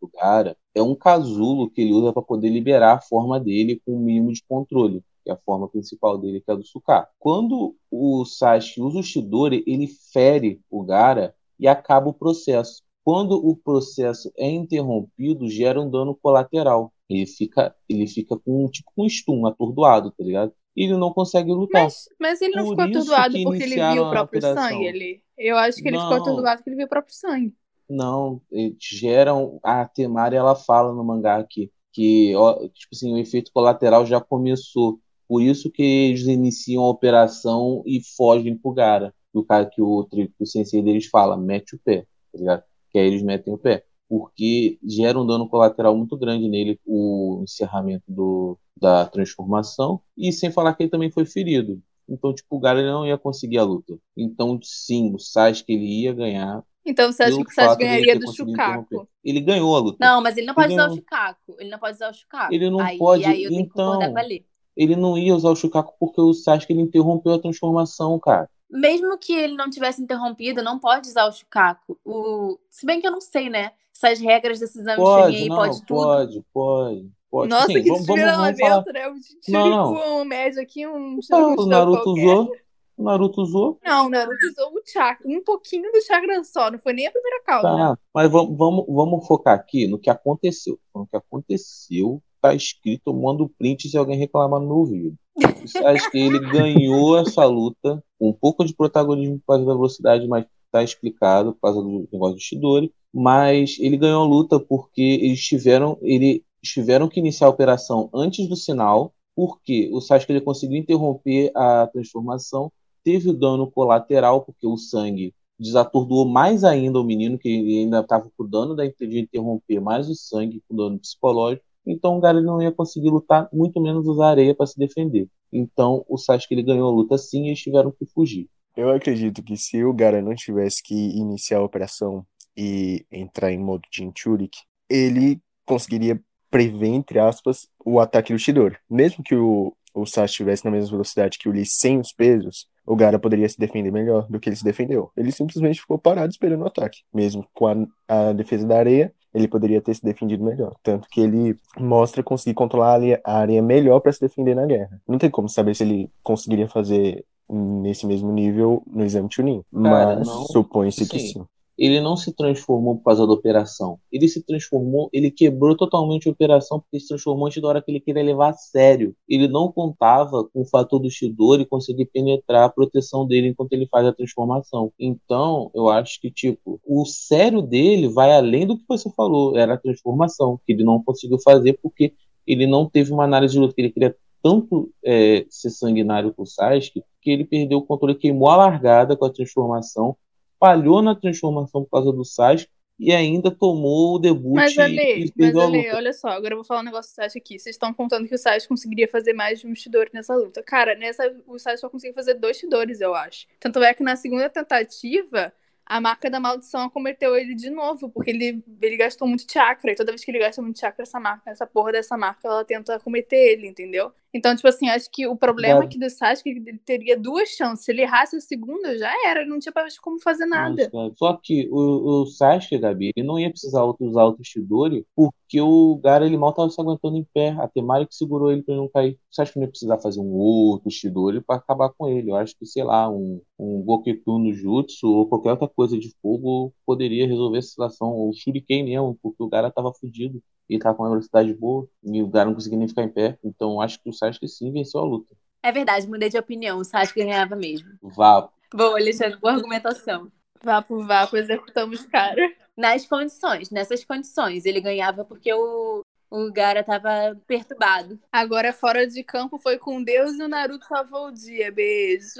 [0.00, 3.94] do Gara é um casulo que ele usa para poder liberar a forma dele com
[3.94, 7.06] o mínimo de controle, que é a forma principal dele, que é a do Suka.
[7.18, 12.82] Quando o Sasuke usa o Shidori, ele fere o Gara e acaba o processo.
[13.04, 16.92] Quando o processo é interrompido, gera um dano colateral.
[17.08, 20.52] Ele fica, ele fica com tipo um stun, atordoado, tá ligado?
[20.74, 21.84] E ele não consegue lutar.
[21.84, 25.22] Mas, mas ele não Por ficou atordoado que porque ele viu o próprio sangue ali.
[25.36, 26.22] Eu acho que ele ficou Não.
[26.22, 27.54] atordoado porque ele viu o próprio sangue.
[27.88, 28.40] Não,
[28.78, 29.58] geram.
[29.62, 31.70] A Temari ela fala no mangá aqui.
[31.92, 35.00] Que, ó, tipo assim, o efeito colateral já começou.
[35.28, 39.14] Por isso que eles iniciam a operação e fogem pro Gara.
[39.32, 42.62] O cara que o, que o sensei deles fala, mete o pé, tá ligado?
[42.90, 43.84] Que aí eles metem o pé.
[44.08, 50.00] Porque gera um dano colateral muito grande nele o encerramento do, da transformação.
[50.16, 51.80] E sem falar que ele também foi ferido.
[52.08, 53.98] Então, tipo, o Gara não ia conseguir a luta.
[54.16, 56.64] Então, sim, o Sasuke ele ia ganhar.
[56.86, 59.02] Então você acha que o Sasuke ganharia do interromper.
[59.22, 59.98] Ele ganhou a luta.
[60.00, 61.56] Não, mas ele não pode Ele usar o Chucaco.
[61.58, 62.54] Ele não pode usar o Chucaco.
[62.54, 63.92] Ele não aí, pode, Aí eu tenho que então.
[63.92, 64.42] concordar com a Lê.
[64.78, 68.48] Ele não ia usar o Shukaku porque o Sasuke ele interrompeu a transformação, cara.
[68.70, 71.98] Mesmo que ele não tivesse interrompido, não pode usar o Chucaku.
[72.04, 72.56] O...
[72.70, 73.72] Se bem que eu não sei, né?
[73.92, 76.02] Essas regras desse exame Pode, Chunin aí não, pode tudo.
[76.02, 77.48] pode, pode, pode.
[77.50, 78.78] Nossa, Assim, que vamos, vamos, vamos falar.
[78.78, 79.08] desviramento, né?
[79.08, 79.86] Um Não, não.
[79.96, 82.52] Shuriken, um médio aqui, um Shuriken o de Naruto usou.
[82.96, 83.78] O Naruto usou.
[83.84, 87.10] Não, o Naruto usou o chakra, um pouquinho do chakra só, não foi nem a
[87.10, 87.68] primeira causa.
[87.68, 90.78] Tá, mas vamos, vamos, vamos focar aqui no que aconteceu.
[90.94, 95.16] No que aconteceu, tá escrito, eu mando print se alguém reclamar no ouvido.
[95.36, 100.26] O Sasuke, ele ganhou essa luta com um pouco de protagonismo por causa da velocidade,
[100.26, 102.92] mas tá explicado por causa do negócio do Shidori.
[103.12, 108.48] Mas ele ganhou a luta porque eles tiveram, ele, tiveram que iniciar a operação antes
[108.48, 112.72] do sinal, porque o Sasuke ele conseguiu interromper a transformação,
[113.04, 118.30] teve o dano colateral, porque o sangue desatordoou mais ainda o menino, que ainda estava
[118.36, 121.64] com o dano da, de interromper mais o sangue, com dano psicológico.
[121.88, 125.26] Então o Gara não ia conseguir lutar, muito menos usar areia para se defender.
[125.50, 128.48] Então o Sasuke ele ganhou a luta sim e eles tiveram que fugir.
[128.76, 132.24] Eu acredito que se o Gara não tivesse que iniciar a operação
[132.56, 136.20] e entrar em modo Jinchurik, ele conseguiria
[136.50, 138.76] prever, entre aspas, o ataque do Chidori.
[138.88, 142.66] Mesmo que o, o Sasuke estivesse na mesma velocidade que o Lee sem os pesos,
[142.86, 145.10] o Gara poderia se defender melhor do que ele se defendeu.
[145.16, 147.00] Ele simplesmente ficou parado esperando o ataque.
[147.12, 147.74] Mesmo com a,
[148.06, 150.74] a defesa da areia, ele poderia ter se defendido melhor.
[150.82, 154.66] Tanto que ele mostra conseguir controlar a areia, a areia melhor para se defender na
[154.66, 155.00] guerra.
[155.06, 159.28] Não tem como saber se ele conseguiria fazer nesse mesmo nível no exame.
[159.30, 161.46] Cara, Mas supõe-se que Sim.
[161.78, 163.98] Ele não se transformou por causa da operação.
[164.10, 167.90] Ele se transformou, ele quebrou totalmente a operação porque se transformou antes da hora que
[167.90, 169.14] ele queria levar a sério.
[169.28, 173.86] Ele não contava com o fator do Shidori conseguir penetrar a proteção dele enquanto ele
[173.86, 174.92] faz a transformação.
[174.98, 179.74] Então, eu acho que, tipo, o sério dele vai além do que você falou, era
[179.74, 182.12] a transformação, que ele não conseguiu fazer porque
[182.46, 186.42] ele não teve uma análise de luta, que ele queria tanto é, ser sanguinário com
[186.42, 190.16] o Sasuke, que ele perdeu o controle, queimou a largada com a transformação,
[190.58, 195.20] falhou na transformação por causa do Sasuke e ainda tomou o debut Mas, e Ale,
[195.20, 195.96] mas, perdeu a Ale, luta.
[195.96, 197.58] olha só, agora eu vou falar um negócio do Sasuke aqui.
[197.58, 200.62] Vocês estão contando que o Sasuke conseguiria fazer mais de um Chidori nessa luta.
[200.62, 203.46] Cara, nessa, o Sasuke só conseguiu fazer dois Chidores, eu acho.
[203.60, 205.52] Tanto é que na segunda tentativa,
[205.86, 209.92] a marca da maldição acometeu ele de novo, porque ele, ele gastou muito chakra.
[209.92, 212.64] E toda vez que ele gasta muito chakra, essa marca, essa porra dessa marca, ela
[212.64, 214.12] tenta acometer ele, entendeu?
[214.34, 217.48] Então, tipo assim, acho que o problema aqui do Sasuke é que ele teria duas
[217.50, 217.84] chances.
[217.84, 219.40] Se ele errasse a segunda, já era.
[219.40, 220.90] Ele não tinha como fazer nada.
[220.90, 225.60] Cara, Só que o, o Sasuke, Gabi, ele não ia precisar usar outro Shidori porque
[225.60, 227.50] o Gara ele mal estava se aguentando em pé.
[227.58, 229.14] A Temari que segurou ele para ele não cair.
[229.14, 232.30] O Sasuke não ia precisar fazer um outro Shidori para acabar com ele.
[232.30, 236.14] Eu acho que, sei lá, um, um Gokeku no Jutsu ou qualquer outra coisa de
[236.20, 238.12] fogo poderia resolver a situação.
[238.12, 240.42] Ou Shuriken mesmo, porque o Gara tava fudido.
[240.68, 241.88] E tava com uma velocidade boa.
[242.04, 243.38] E o Gara não conseguia nem ficar em pé.
[243.42, 245.34] Então acho que o Sasuke sim venceu a luta.
[245.62, 246.78] É verdade, mudei de opinião.
[246.78, 247.88] O Sasuke ganhava mesmo.
[248.02, 248.48] Vá.
[248.72, 250.30] Boa, Alexandre, boa argumentação.
[250.62, 252.42] Vá por vapo, executamos o cara.
[252.76, 258.18] Nas condições, nessas condições, ele ganhava porque o, o Gara tava perturbado.
[258.30, 261.72] Agora, fora de campo, foi com Deus e o Naruto salvou o dia.
[261.72, 262.34] Beijo.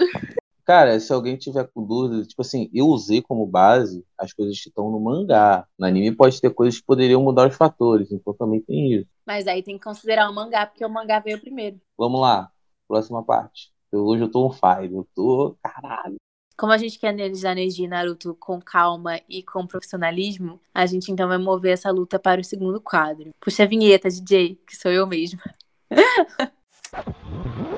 [0.68, 4.68] Cara, se alguém tiver com dúvida, tipo assim, eu usei como base as coisas que
[4.68, 5.66] estão no mangá.
[5.78, 9.06] No anime pode ter coisas que poderiam mudar os fatores, então também tem isso.
[9.26, 11.80] Mas aí tem que considerar o mangá, porque o mangá veio primeiro.
[11.96, 12.50] Vamos lá,
[12.86, 13.72] próxima parte.
[13.90, 15.56] Eu- hoje eu tô on fire, eu tô.
[15.62, 16.16] Caralho.
[16.54, 21.10] Como a gente quer analisar Neji e Naruto com calma e com profissionalismo, a gente
[21.10, 23.30] então vai mover essa luta para o segundo quadro.
[23.40, 25.40] Puxa a vinheta, DJ, que sou eu mesma.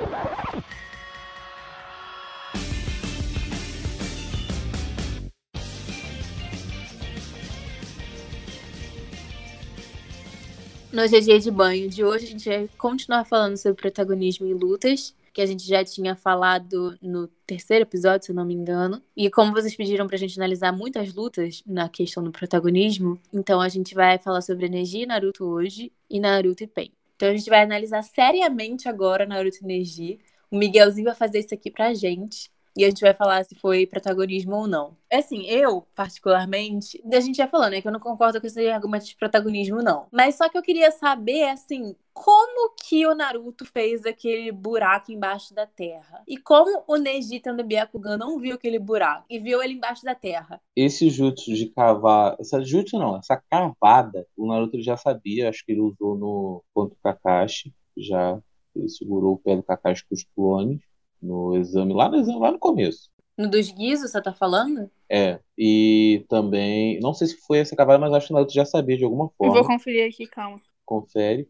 [10.93, 15.15] No GG de banho de hoje, a gente vai continuar falando sobre protagonismo e lutas,
[15.33, 19.01] que a gente já tinha falado no terceiro episódio, se não me engano.
[19.17, 23.69] E como vocês pediram pra gente analisar muitas lutas na questão do protagonismo, então a
[23.69, 26.91] gente vai falar sobre Neji e Naruto hoje e Naruto e Pen.
[27.15, 30.19] Então a gente vai analisar seriamente agora Naruto e Neji.
[30.51, 32.51] O Miguelzinho vai fazer isso aqui pra gente.
[32.81, 34.97] E a gente vai falar se foi protagonismo ou não.
[35.11, 38.67] É assim, eu, particularmente, a gente já falou, né, que eu não concordo com esse
[38.69, 40.07] argumento de protagonismo, não.
[40.11, 45.53] Mas só que eu queria saber, assim, como que o Naruto fez aquele buraco embaixo
[45.55, 46.23] da terra?
[46.27, 50.15] E como o Neji, tendo Byakugan, não viu aquele buraco e viu ele embaixo da
[50.15, 50.59] terra?
[50.75, 55.73] Esse jutsu de cavar, essa jutsu não, essa cavada, o Naruto já sabia, acho que
[55.73, 58.41] ele usou no contra o Kakashi, já
[58.75, 60.90] ele segurou o pé do Kakashi com os clones
[61.23, 63.09] no exame, lá no exame, lá no começo.
[63.37, 64.91] No dos Guizos, você tá falando?
[65.09, 68.65] É, e também, não sei se foi essa cavada, mas acho que o Naruto já
[68.65, 69.55] sabia de alguma Eu forma.
[69.55, 70.61] vou conferir aqui, calma.
[70.85, 71.49] confere.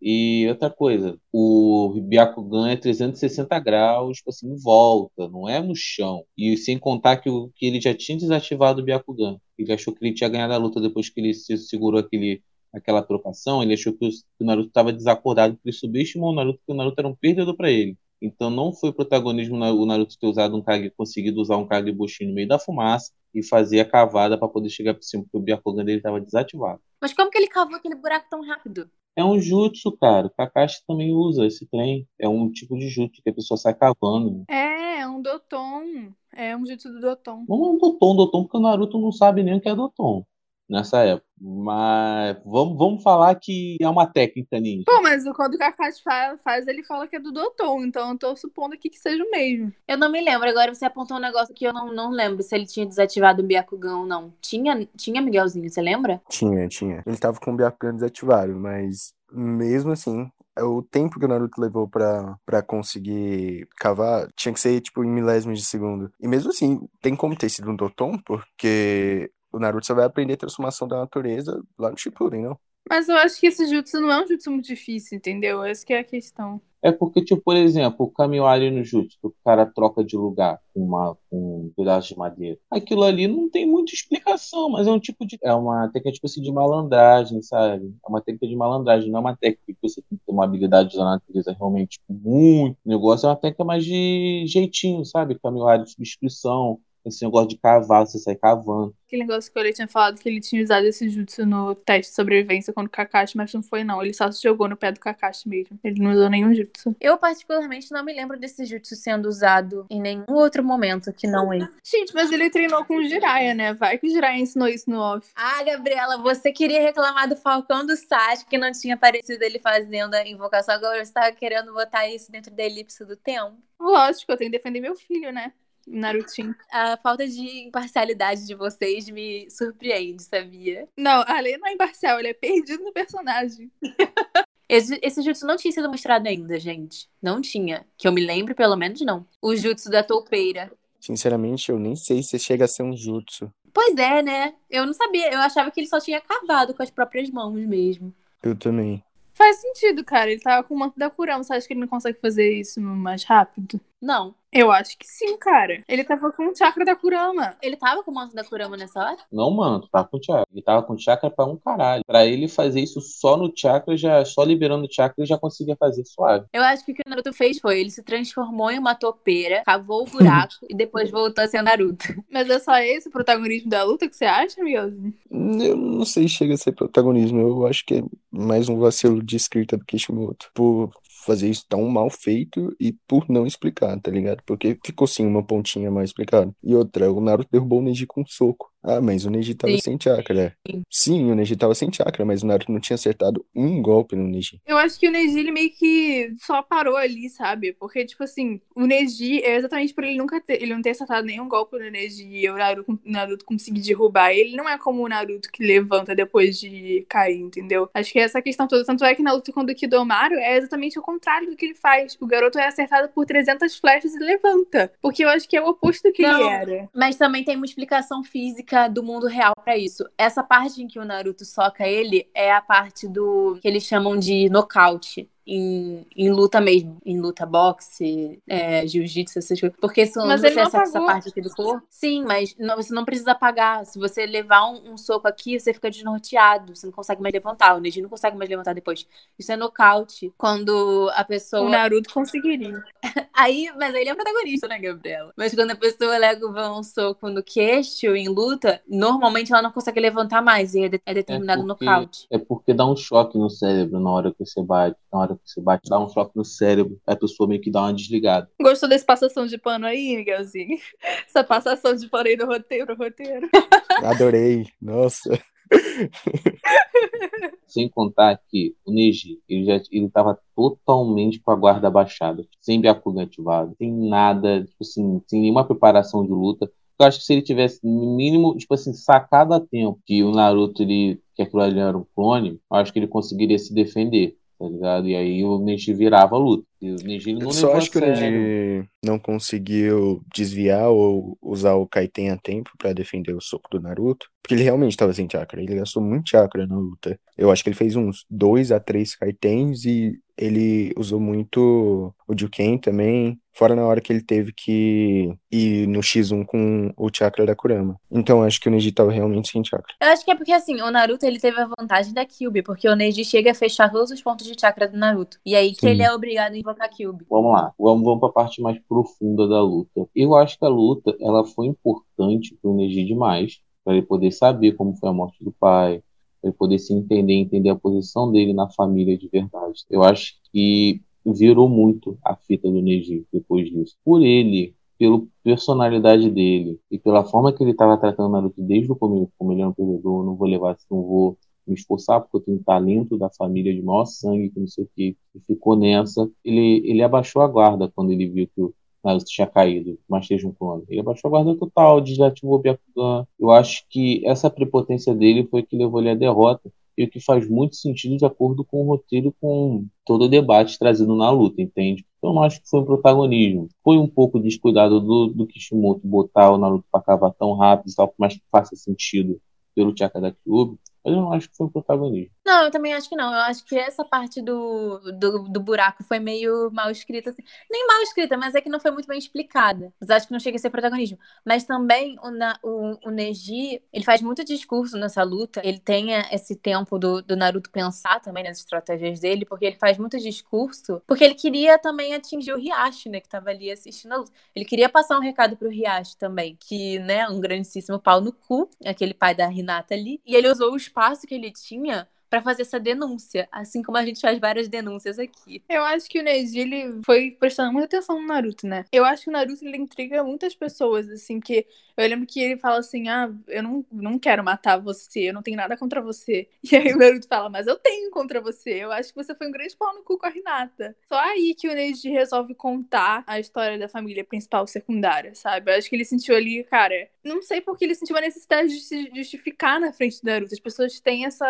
[0.00, 5.74] E outra coisa, o Byakugan é 360 graus, tipo assim, em volta, não é no
[5.74, 6.24] chão.
[6.36, 9.40] E sem contar que, o, que ele já tinha desativado o Byakugan.
[9.58, 12.40] Ele achou que ele tinha ganhado a luta depois que ele se segurou aquele,
[12.72, 13.60] aquela trocação.
[13.60, 16.72] Ele achou que o, que o Naruto estava desacordado, porque ele subestimou o Naruto, que
[16.72, 17.96] o Naruto era um perdedor para ele.
[18.20, 22.34] Então não foi protagonismo o Naruto ter usado um Kage, conseguido usar um Kagebushi no
[22.34, 25.84] meio da fumaça e fazer a cavada para poder chegar por cima, porque o Byakugan
[25.84, 26.80] dele estava desativado.
[27.00, 28.90] Mas como que ele cavou aquele buraco tão rápido?
[29.14, 30.28] É um jutsu, cara.
[30.28, 32.06] O Kakashi também usa esse trem.
[32.20, 34.44] É um tipo de jutsu que a pessoa sai cavando.
[34.48, 36.12] É, é um Doton.
[36.32, 37.44] É um jutsu do Doton.
[37.48, 40.24] Não é um Doton, Doton, porque o Naruto não sabe nem o que é Doton
[40.68, 41.26] nessa época.
[41.40, 44.84] Mas vamos, vamos falar que é uma técnica ninja.
[44.86, 47.84] Pô, mas quando o Kakashi fa- faz, ele fala que é do Doton.
[47.84, 49.72] Então eu tô supondo aqui que seja o mesmo.
[49.86, 50.48] Eu não me lembro.
[50.48, 53.46] Agora você apontou um negócio que eu não, não lembro se ele tinha desativado o
[53.46, 54.32] Byakugan ou não.
[54.40, 56.20] Tinha, tinha Miguelzinho, você lembra?
[56.28, 57.02] Tinha, tinha.
[57.06, 61.60] Ele tava com o Byakugan desativado, mas mesmo assim, é o tempo que o Naruto
[61.60, 66.10] levou pra conseguir cavar tinha que ser, tipo, em milésimos de segundo.
[66.20, 70.34] E mesmo assim, tem como ter sido um Doton, porque o Naruto só vai aprender
[70.34, 72.58] a transformação da natureza lá no Shippuden, não?
[72.88, 75.62] Mas eu acho que esse jutsu não é um jutsu muito difícil, entendeu?
[75.62, 76.60] Essa que é a questão.
[76.80, 80.60] É porque, tipo, por exemplo, o Kamiwari no jutsu, que o cara troca de lugar
[80.72, 82.56] com, uma, com um pedaço de madeira.
[82.70, 85.36] Aquilo ali não tem muita explicação, mas é um tipo de.
[85.42, 87.86] É uma técnica, tipo assim, de malandragem, sabe?
[87.86, 90.44] É uma técnica de malandragem, não é uma técnica que você tem que ter uma
[90.44, 92.78] habilidade da natureza realmente tipo, muito.
[92.84, 95.38] O negócio é uma técnica mais de jeitinho, sabe?
[95.38, 96.80] Kamiwari de substituição.
[97.04, 98.94] Esse negócio de cavar, você sai cavando.
[99.06, 102.16] Aquele negócio que ele tinha falado que ele tinha usado esse jutsu no teste de
[102.16, 104.02] sobrevivência contra o Kakashi, mas não foi não.
[104.02, 105.78] Ele só se jogou no pé do Kakashi mesmo.
[105.82, 106.94] Ele não usou nenhum jutsu.
[107.00, 111.52] Eu, particularmente, não me lembro desse jutsu sendo usado em nenhum outro momento que não
[111.54, 111.66] ele.
[111.82, 113.72] Gente, mas ele treinou com o Jiraiya, né?
[113.72, 115.26] Vai que o Jiraiya ensinou isso no off.
[115.34, 120.14] Ah, Gabriela, você queria reclamar do Falcão do Sasuke que não tinha aparecido ele fazendo
[120.14, 120.74] a invocação.
[120.74, 123.56] Agora você tava querendo botar isso dentro da elipse do tempo.
[123.80, 125.52] Lógico, eu tenho que defender meu filho, né?
[125.90, 126.54] Narutinho.
[126.70, 130.88] A falta de imparcialidade de vocês me surpreende, sabia?
[130.96, 133.70] Não, a Lei não é imparcial, ele é perdido no personagem.
[134.68, 137.08] Esse, esse jutsu não tinha sido mostrado ainda, gente.
[137.22, 137.86] Não tinha.
[137.96, 139.26] Que eu me lembre, pelo menos, não.
[139.40, 140.70] O jutsu da toupeira.
[141.00, 143.50] Sinceramente, eu nem sei se chega a ser um jutsu.
[143.72, 144.54] Pois é, né?
[144.68, 145.32] Eu não sabia.
[145.32, 148.14] Eu achava que ele só tinha cavado com as próprias mãos mesmo.
[148.42, 149.02] Eu também.
[149.32, 150.30] Faz sentido, cara.
[150.30, 151.42] Ele tava com o manto da Kurama.
[151.42, 153.80] Você acha que ele não consegue fazer isso mais rápido?
[154.02, 154.34] Não.
[154.52, 155.82] Eu acho que sim, cara.
[155.86, 157.56] Ele tava com o chakra da Kurama.
[157.62, 159.18] Ele tava com o manto da Kurama nessa hora?
[159.30, 160.46] Não, mano, tu tava com chakra.
[160.52, 162.02] Ele tava com chakra pra um caralho.
[162.06, 165.76] Pra ele fazer isso só no chakra, já, só liberando o chakra, ele já conseguia
[165.76, 166.46] fazer suave.
[166.52, 169.62] Eu acho que o que o Naruto fez foi, ele se transformou em uma topeira,
[169.64, 172.06] cavou o buraco e depois voltou a ser o Naruto.
[172.32, 175.14] Mas é só esse o protagonismo da luta que você acha, Miguelzinho?
[175.30, 177.40] Eu não sei se chega a ser protagonismo.
[177.40, 180.50] Eu acho que é mais um vacilo de escrita do Kishimoto.
[180.54, 180.90] Por
[181.28, 184.42] fazer isso tão mal feito e por não explicar, tá ligado?
[184.46, 186.50] Porque ficou sim uma pontinha mal explicada.
[186.64, 188.70] E outra, o Naruto derrubou o Neji com um soco.
[188.88, 189.80] Ah, mas o Neji tava Sim.
[189.80, 190.56] sem chakra.
[190.90, 194.26] Sim, o Neji tava sem chakra, mas o Naruto não tinha acertado um golpe no
[194.26, 194.60] Neji.
[194.66, 197.74] Eu acho que o Neji, ele meio que só parou ali, sabe?
[197.74, 201.26] Porque, tipo assim, o Neji é exatamente por ele nunca ter, ele não ter acertado
[201.26, 204.56] nenhum golpe no Neji e o Naruto, o Naruto conseguir derrubar ele.
[204.56, 207.90] Não é como o Naruto que levanta depois de cair, entendeu?
[207.92, 208.86] Acho que é essa questão toda.
[208.86, 211.74] Tanto é que na luta contra o Kidomaru é exatamente o contrário do que ele
[211.74, 212.16] faz.
[212.18, 214.90] O garoto é acertado por 300 flechas e levanta.
[215.02, 216.50] Porque eu acho que é o oposto do que ele Não.
[216.50, 216.88] era.
[216.94, 220.04] Mas também tem uma explicação física do mundo real pra isso.
[220.16, 224.16] Essa parte em que o Naruto soca ele é a parte do que eles chamam
[224.16, 225.28] de nocaute.
[225.50, 229.78] Em, em luta mesmo, em luta boxe, é, jiu-jitsu, essas coisas.
[229.80, 231.82] Porque se Mas você acerta essa parte aqui do corpo.
[231.88, 233.86] Sim, mas não- você não precisa apagar.
[233.86, 236.76] Se você levar um, um soco aqui, você fica desnorteado.
[236.76, 237.74] Você não consegue mais levantar.
[237.76, 239.06] O Neji não consegue mais levantar depois.
[239.38, 240.30] Isso é nocaute.
[240.36, 241.62] Quando a pessoa.
[241.62, 242.82] O Naruto conseguiria.
[243.32, 245.32] Aí, mas aí ele é o protagonista, né, Gabriela?
[245.36, 250.00] Mas quando a pessoa leva um soco no queixo em luta, normalmente ela não consegue
[250.00, 252.26] levantar mais e é, de- é determinado É porque- nocaute.
[252.32, 255.60] É porque dá um choque no cérebro na hora que você bate, na hora Você
[255.60, 258.50] bate, dá um choque no cérebro, a pessoa meio que dá uma desligada.
[258.60, 260.78] Gostou desse passação de pano aí, Miguelzinho?
[261.26, 263.48] Essa passação de pano aí do roteiro, roteiro.
[264.04, 264.66] Adorei.
[264.80, 265.38] Nossa.
[267.66, 272.80] Sem contar que o Neji, ele já ele tava totalmente com a guarda baixada, sem
[272.80, 276.70] Byakugan ativado, sem nada, tipo assim, sem nenhuma preparação de luta.
[276.98, 280.32] Eu acho que se ele tivesse, no mínimo, tipo assim, sacado a tempo que o
[280.32, 284.36] Naruto, ele, que aquilo ali era um clone, eu acho que ele conseguiria se defender
[284.58, 285.08] tá ligado?
[285.08, 286.66] E aí o Neji virava a luta.
[286.80, 288.00] E o Neji não Eu só acho que o.
[288.00, 293.80] Neji não conseguiu desviar ou usar o Kaiten a tempo pra defender o soco do
[293.80, 295.62] Naruto, porque ele realmente tava sem chakra.
[295.62, 297.18] Ele gastou muito chakra na luta.
[297.36, 302.38] Eu acho que ele fez uns dois a três Kaitens e ele usou muito o
[302.38, 307.44] Juken também, fora na hora que ele teve que ir no X1 com o chakra
[307.44, 308.00] da Kurama.
[308.08, 309.92] Então eu acho que o Neji tava realmente sem chakra.
[310.00, 312.88] Eu acho que é porque, assim, o Naruto, ele teve a vantagem da Kyuubi, porque
[312.88, 315.38] o Neji chega a fechar todos os pontos de chakra do Naruto.
[315.44, 315.88] E aí que Sim.
[315.88, 317.26] ele é obrigado a invocar a Kyuubi.
[317.28, 320.08] Vamos lá, vamos, vamos para a parte mais profunda da luta.
[320.14, 324.30] Eu acho que a luta ela foi importante para o Neji demais, para ele poder
[324.30, 326.00] saber como foi a morte do pai,
[326.40, 329.84] para ele poder se entender, entender a posição dele na família de verdade.
[329.90, 333.96] Eu acho que virou muito a fita do Neji depois disso.
[334.04, 338.96] Por ele, pela personalidade dele e pela forma que ele estava tratando Naruto desde o
[338.96, 342.40] começo, como ele é um perdedor, não vou levar, não vou me esforçar porque eu
[342.40, 346.28] tenho talento da família de maior sangue, que não sei o que, e ficou nessa.
[346.44, 350.48] Ele, ele abaixou a guarda quando ele viu que o Naruto tinha caído, mas seja
[350.48, 350.84] um clone.
[350.88, 353.26] Ele abaixou a guarda total, desativou o Byakugan.
[353.38, 357.20] Eu acho que essa prepotência dele foi que levou ele à derrota e o que
[357.20, 361.62] faz muito sentido de acordo com o roteiro, com todo o debate trazido na luta,
[361.62, 362.04] entende?
[362.20, 363.68] Eu não acho que foi um protagonismo.
[363.84, 367.94] Foi um pouco descuidado do, do Kishimoto botar o Naruto pra cavar tão rápido e
[367.94, 369.40] tal, por mais que faça sentido
[369.76, 372.32] pelo Chaka da Kyuubi, mas eu não acho que foi um protagonismo.
[372.48, 373.30] Não, eu também acho que não.
[373.30, 377.28] Eu acho que essa parte do, do, do buraco foi meio mal escrita.
[377.28, 377.42] Assim.
[377.70, 379.92] Nem mal escrita, mas é que não foi muito bem explicada.
[380.00, 381.18] Mas acho que não chega a ser protagonismo.
[381.44, 382.30] Mas também o,
[382.66, 385.60] o, o Neji, ele faz muito discurso nessa luta.
[385.62, 389.76] Ele tem eh, esse tempo do, do Naruto pensar também nas estratégias dele, porque ele
[389.76, 391.02] faz muito discurso.
[391.06, 394.32] Porque ele queria também atingir o Hiashi, né, que tava ali assistindo a luta.
[394.56, 398.70] Ele queria passar um recado pro Hiashi também, que, né, um grandíssimo pau no cu,
[398.86, 400.18] aquele pai da Hinata ali.
[400.24, 404.04] E ele usou o espaço que ele tinha pra fazer essa denúncia, assim como a
[404.04, 405.62] gente faz várias denúncias aqui.
[405.68, 408.84] Eu acho que o Neji, ele foi prestando muita atenção no Naruto, né?
[408.92, 411.66] Eu acho que o Naruto, ele intriga muitas pessoas, assim, que
[411.96, 415.42] eu lembro que ele fala assim, ah, eu não, não quero matar você, eu não
[415.42, 416.48] tenho nada contra você.
[416.70, 419.48] E aí o Naruto fala, mas eu tenho contra você, eu acho que você foi
[419.48, 420.94] um grande pau no cu com a Hinata.
[421.08, 425.70] Só aí que o Neji resolve contar a história da família principal secundária, sabe?
[425.70, 428.80] Eu acho que ele sentiu ali, cara, não sei porque ele sentiu a necessidade de
[428.80, 430.52] se justificar na frente do Naruto.
[430.52, 431.46] As pessoas têm essa,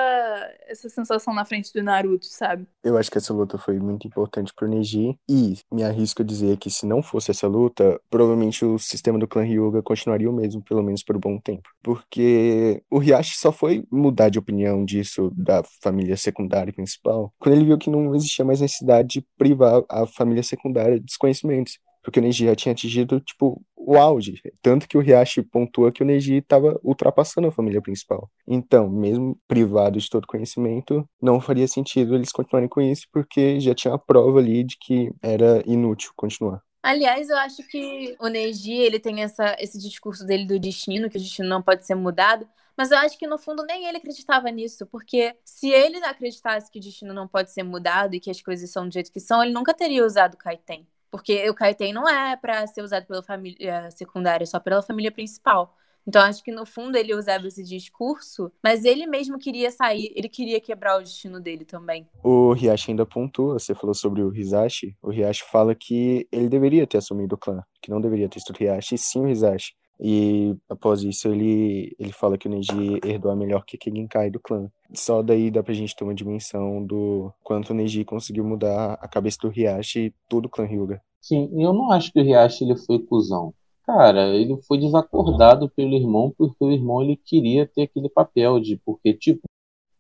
[0.69, 2.67] essa sensação na frente do Naruto, sabe?
[2.85, 6.57] Eu acho que essa luta foi muito importante pro Neji e me arrisco a dizer
[6.59, 10.63] que se não fosse essa luta, provavelmente o sistema do clã Hyuga continuaria o mesmo,
[10.63, 11.69] pelo menos por um bom tempo.
[11.83, 17.65] Porque o Hiashi só foi mudar de opinião disso da família secundária principal quando ele
[17.65, 21.79] viu que não existia mais necessidade de privar a família secundária de conhecimentos.
[22.09, 24.41] Porque o Neji já tinha atingido, tipo, o auge.
[24.63, 28.31] Tanto que o Hiashi pontua que o Neji estava ultrapassando a família principal.
[28.47, 33.75] Então, mesmo privado de todo conhecimento, não faria sentido eles continuarem com isso, porque já
[33.75, 36.63] tinha a prova ali de que era inútil continuar.
[36.83, 41.19] Aliás, eu acho que o Neji, ele tem essa, esse discurso dele do destino, que
[41.19, 44.51] o destino não pode ser mudado, mas eu acho que no fundo nem ele acreditava
[44.51, 48.41] nisso, porque se ele acreditasse que o destino não pode ser mudado e que as
[48.41, 50.89] coisas são do jeito que são, ele nunca teria usado o Kaiten.
[51.11, 55.11] Porque o Kaiten não é pra ser usado pela família secundária, é só pela família
[55.11, 55.75] principal.
[56.07, 60.29] Então acho que no fundo ele usava esse discurso, mas ele mesmo queria sair, ele
[60.29, 62.09] queria quebrar o destino dele também.
[62.25, 66.87] O Hiashi ainda pontua, você falou sobre o Hisashi, o Hiashi fala que ele deveria
[66.87, 69.75] ter assumido o clã, que não deveria ter sido o e sim o Hisashi.
[70.01, 74.71] E após isso ele, ele fala que o Neji herdou a melhor Kekkei do clã.
[74.95, 79.09] Só daí dá pra gente ter uma dimensão do quanto o Neji conseguiu mudar a
[79.09, 81.03] cabeça do Hiashi e todo o clã Hyuga.
[81.21, 83.53] Sim, eu não acho que o Hiashi ele foi cuzão.
[83.85, 88.77] Cara, ele foi desacordado pelo irmão porque o irmão ele queria ter aquele papel de
[88.85, 89.43] porque tipo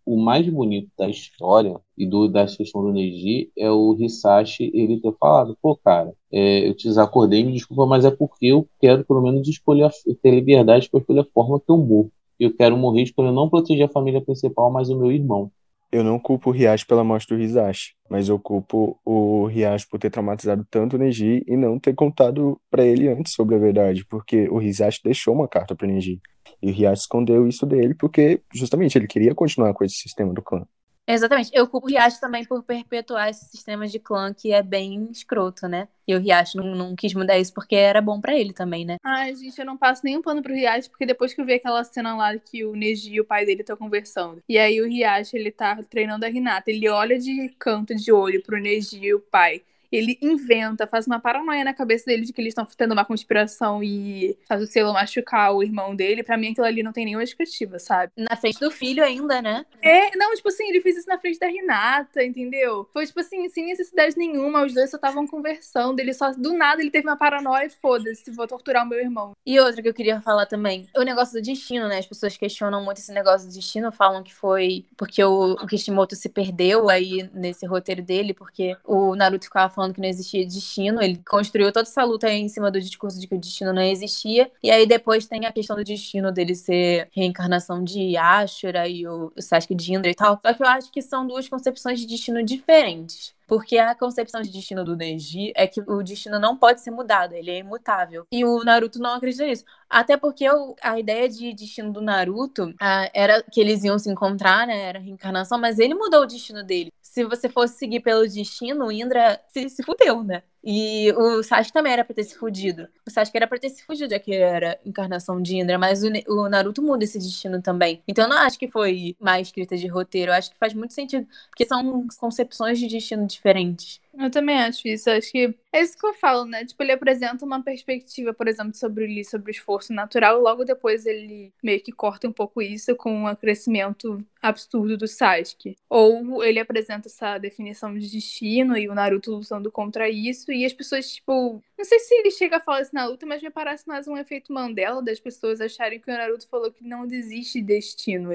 [0.08, 4.98] o mais bonito da história e do da questão do Neji é o Hisashi ele
[5.00, 9.04] ter falado, pô, cara, é, eu te desacordei, me desculpa, mas é porque eu quero
[9.04, 9.90] pelo menos escolher a,
[10.22, 12.10] ter liberdade para escolher a forma que eu morro.
[12.38, 15.50] Eu quero morrer escolhendo não proteger a família principal, mas o meu irmão.
[15.90, 19.98] Eu não culpo o Hiashi pela morte do Hisashi, mas eu culpo o Hiashi por
[19.98, 24.04] ter traumatizado tanto o Neji e não ter contado pra ele antes sobre a verdade,
[24.04, 26.20] porque o Hisashi deixou uma carta pro Neji.
[26.62, 30.42] E o Hiashi escondeu isso dele porque justamente ele queria continuar com esse sistema do
[30.42, 30.66] clã.
[31.08, 31.50] Exatamente.
[31.54, 35.66] Eu culpo o Riacho também por perpetuar esse sistema de clã que é bem escroto,
[35.66, 35.88] né?
[36.06, 38.96] E o Riacho não, não quis mudar isso porque era bom para ele também, né?
[39.02, 41.82] Ai, gente, eu não passo nenhum pano pro Riacho, porque depois que eu vi aquela
[41.82, 45.34] cena lá que o Neji e o pai dele estão conversando, e aí o Riacho,
[45.34, 49.20] ele tá treinando a Renata, ele olha de canto de olho pro Neji e o
[49.20, 53.04] pai ele inventa, faz uma paranoia na cabeça dele de que eles estão tendo uma
[53.04, 56.22] conspiração e faz o selo machucar o irmão dele.
[56.22, 58.12] Pra mim, aquilo ali não tem nenhuma justificativa, sabe?
[58.16, 59.64] Na frente do filho ainda, né?
[59.82, 62.88] É, não, tipo assim, ele fez isso na frente da Renata, entendeu?
[62.92, 66.80] Foi, tipo assim, sem necessidade nenhuma, os dois só estavam conversando, ele só, do nada,
[66.80, 69.32] ele teve uma paranoia e foda-se, vou torturar o meu irmão.
[69.46, 71.98] E outra que eu queria falar também, o negócio do destino, né?
[71.98, 76.14] As pessoas questionam muito esse negócio do destino, falam que foi porque o, o Kishimoto
[76.14, 81.00] se perdeu aí nesse roteiro dele, porque o Naruto ficava falando que não existia destino.
[81.00, 84.50] Ele construiu toda essa luta em cima do discurso de que o destino não existia.
[84.60, 89.32] E aí depois tem a questão do destino dele ser reencarnação de Ashura e o,
[89.36, 90.40] o Sasuke de Indra e tal.
[90.44, 93.37] Só que eu acho que são duas concepções de destino diferentes.
[93.48, 97.32] Porque a concepção de destino do Neji é que o destino não pode ser mudado,
[97.32, 98.26] ele é imutável.
[98.30, 99.64] E o Naruto não acredita nisso.
[99.88, 100.44] Até porque
[100.82, 102.74] a ideia de destino do Naruto
[103.14, 104.78] era que eles iam se encontrar, né?
[104.82, 106.92] Era reencarnação, mas ele mudou o destino dele.
[107.00, 110.42] Se você fosse seguir pelo destino, o Indra se, se fudeu, né?
[110.62, 112.88] E o Sasuke também era pra ter se fudido.
[113.06, 116.08] O Sasuke era pra ter se fudido, já que era encarnação de Indra, mas o,
[116.28, 118.02] o, Naruto muda esse destino também.
[118.08, 120.92] Então eu não acho que foi má escrita de roteiro, eu acho que faz muito
[120.92, 124.00] sentido, porque são concepções de destino diferentes.
[124.14, 125.10] Eu também acho isso.
[125.10, 126.64] Acho que é isso que eu falo, né?
[126.64, 130.64] Tipo, ele apresenta uma perspectiva, por exemplo, sobre o Lee, sobre o esforço natural, logo
[130.64, 135.76] depois ele meio que corta um pouco isso com o crescimento absurdo do Sasuke.
[135.88, 140.72] Ou ele apresenta essa definição de destino e o Naruto lutando contra isso, e as
[140.72, 141.62] pessoas, tipo.
[141.76, 144.16] Não sei se ele chega a falar isso na luta, mas me parece mais um
[144.16, 148.30] efeito Mandela das pessoas acharem que o Naruto falou que não desiste de destino.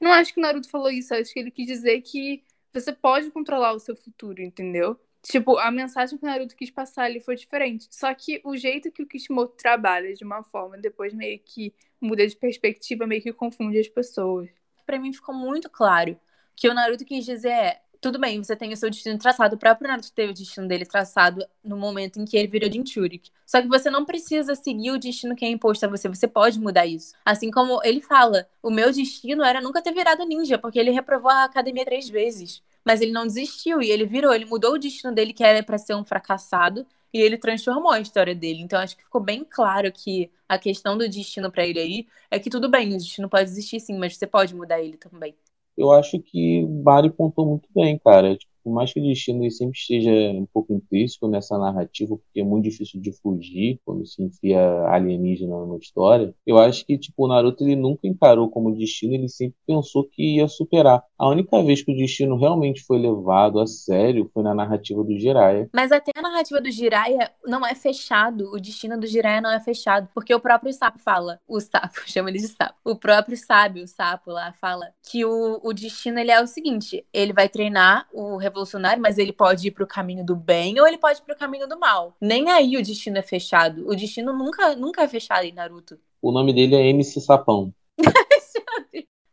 [0.00, 3.30] Não acho que o Naruto falou isso, acho que ele quis dizer que você pode
[3.30, 4.98] controlar o seu futuro, entendeu?
[5.22, 7.88] Tipo, a mensagem que o Naruto quis passar ali foi diferente.
[7.90, 12.26] Só que o jeito que o Kishimoto trabalha de uma forma, depois meio que muda
[12.26, 14.48] de perspectiva, meio que confunde as pessoas.
[14.86, 16.18] Para mim ficou muito claro
[16.56, 19.56] que o Naruto quis dizer é, tudo bem, você tem o seu destino traçado.
[19.56, 23.30] O próprio Naruto teve o destino dele traçado no momento em que ele virou Jinchurik.
[23.44, 26.60] Só que você não precisa seguir o destino que é imposto a você, você pode
[26.60, 27.14] mudar isso.
[27.24, 31.30] Assim como ele fala, o meu destino era nunca ter virado ninja, porque ele reprovou
[31.30, 35.14] a academia três vezes mas ele não desistiu e ele virou, ele mudou o destino
[35.14, 38.62] dele, que era para ser um fracassado, e ele transformou a história dele.
[38.62, 42.38] Então acho que ficou bem claro que a questão do destino para ele aí é
[42.38, 45.36] que tudo bem, o destino pode existir sim, mas você pode mudar ele também.
[45.76, 48.34] Eu acho que Mari pontou muito bem, cara.
[48.34, 52.44] Tipo, por mais que o destino sempre esteja um pouco intrínseco nessa narrativa, porque é
[52.44, 57.28] muito difícil de fugir quando se enfia alienígena numa história, eu acho que tipo, o
[57.28, 61.02] Naruto ele nunca encarou como destino, ele sempre pensou que ia superar.
[61.18, 65.18] A única vez que o destino realmente foi levado a sério foi na narrativa do
[65.18, 65.70] Jiraiya.
[65.72, 69.60] Mas até a narrativa do Jiraiya não é fechado, o destino do Jiraiya não é
[69.60, 73.84] fechado, porque o próprio sapo fala, o sapo, chama ele de sapo, o próprio sábio,
[73.84, 78.06] o sapo lá, fala que o, o destino ele é o seguinte, ele vai treinar
[78.12, 78.57] o revolucionário,
[78.98, 81.78] mas ele pode ir pro caminho do bem ou ele pode ir pro caminho do
[81.78, 82.16] mal.
[82.20, 83.88] Nem aí o destino é fechado.
[83.88, 85.98] O destino nunca, nunca é fechado em Naruto.
[86.20, 87.72] O nome dele é MC Sapão.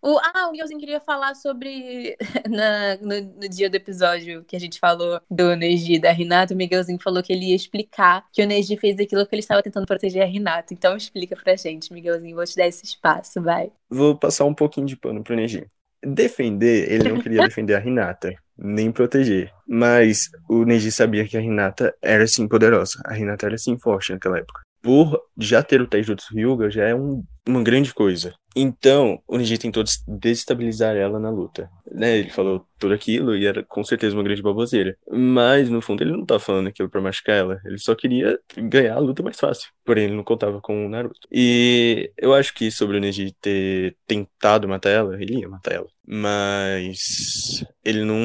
[0.08, 2.16] O, ah, o Miguelzinho queria falar sobre.
[2.48, 6.58] Na, no, no, dia do episódio que a gente falou do Neji da Renata, o
[6.58, 9.88] Miguelzinho falou que ele ia explicar que o Neji fez aquilo que ele estava tentando
[9.88, 10.76] proteger a Renata.
[10.76, 12.36] Então explica pra gente, Miguelzinho.
[12.36, 13.72] Vou te dar esse espaço, vai.
[13.90, 15.66] Vou passar um pouquinho de pano pro Neji.
[16.06, 19.52] Defender, ele não queria defender a Renata nem proteger.
[19.68, 23.02] Mas o Neji sabia que a Hinata era sim poderosa.
[23.06, 24.62] A Hinata era sim forte naquela época.
[24.82, 28.36] Por já ter o Taijutsu Hyuga já é um, uma grande coisa.
[28.56, 31.70] Então, o Neji tentou desestabilizar ela na luta.
[31.92, 32.20] Né?
[32.20, 34.96] Ele falou tudo aquilo e era com certeza uma grande baboseira.
[35.12, 37.60] Mas, no fundo, ele não tava falando aquilo pra machucar ela.
[37.66, 39.70] Ele só queria ganhar a luta mais fácil.
[39.84, 41.28] Porém, ele não contava com o Naruto.
[41.30, 45.88] E eu acho que sobre o Neji ter tentado matar ela, ele ia matar ela.
[46.08, 48.18] Mas ele não,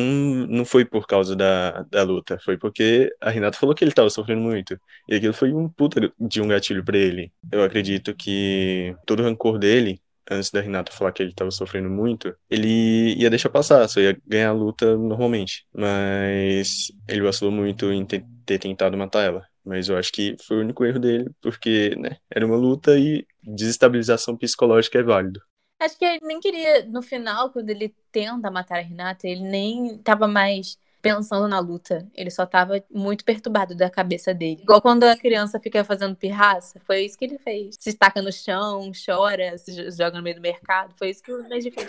[0.46, 2.38] não foi por causa da, da luta.
[2.44, 4.78] Foi porque a Renata falou que ele tava sofrendo muito.
[5.08, 7.32] E aquilo foi um puta de um gatilho para ele.
[7.50, 10.00] Eu acredito que todo o rancor dele
[10.30, 14.16] antes da Renata falar que ele estava sofrendo muito, ele ia deixar passar, só ia
[14.26, 15.66] ganhar a luta normalmente.
[15.74, 19.44] Mas ele vacilou muito em ter, ter tentado matar ela.
[19.64, 23.26] Mas eu acho que foi o único erro dele, porque né, era uma luta e
[23.42, 25.40] desestabilização psicológica é válido.
[25.80, 29.96] Acho que ele nem queria, no final, quando ele tenta matar a Renata, ele nem
[29.98, 32.06] tava mais pensando na luta.
[32.14, 34.60] Ele só tava muito perturbado da cabeça dele.
[34.62, 37.76] Igual quando a criança fica fazendo pirraça, foi isso que ele fez.
[37.80, 40.94] Se estaca no chão, chora, se joga no meio do mercado.
[40.98, 41.88] Foi isso que o Neji fez.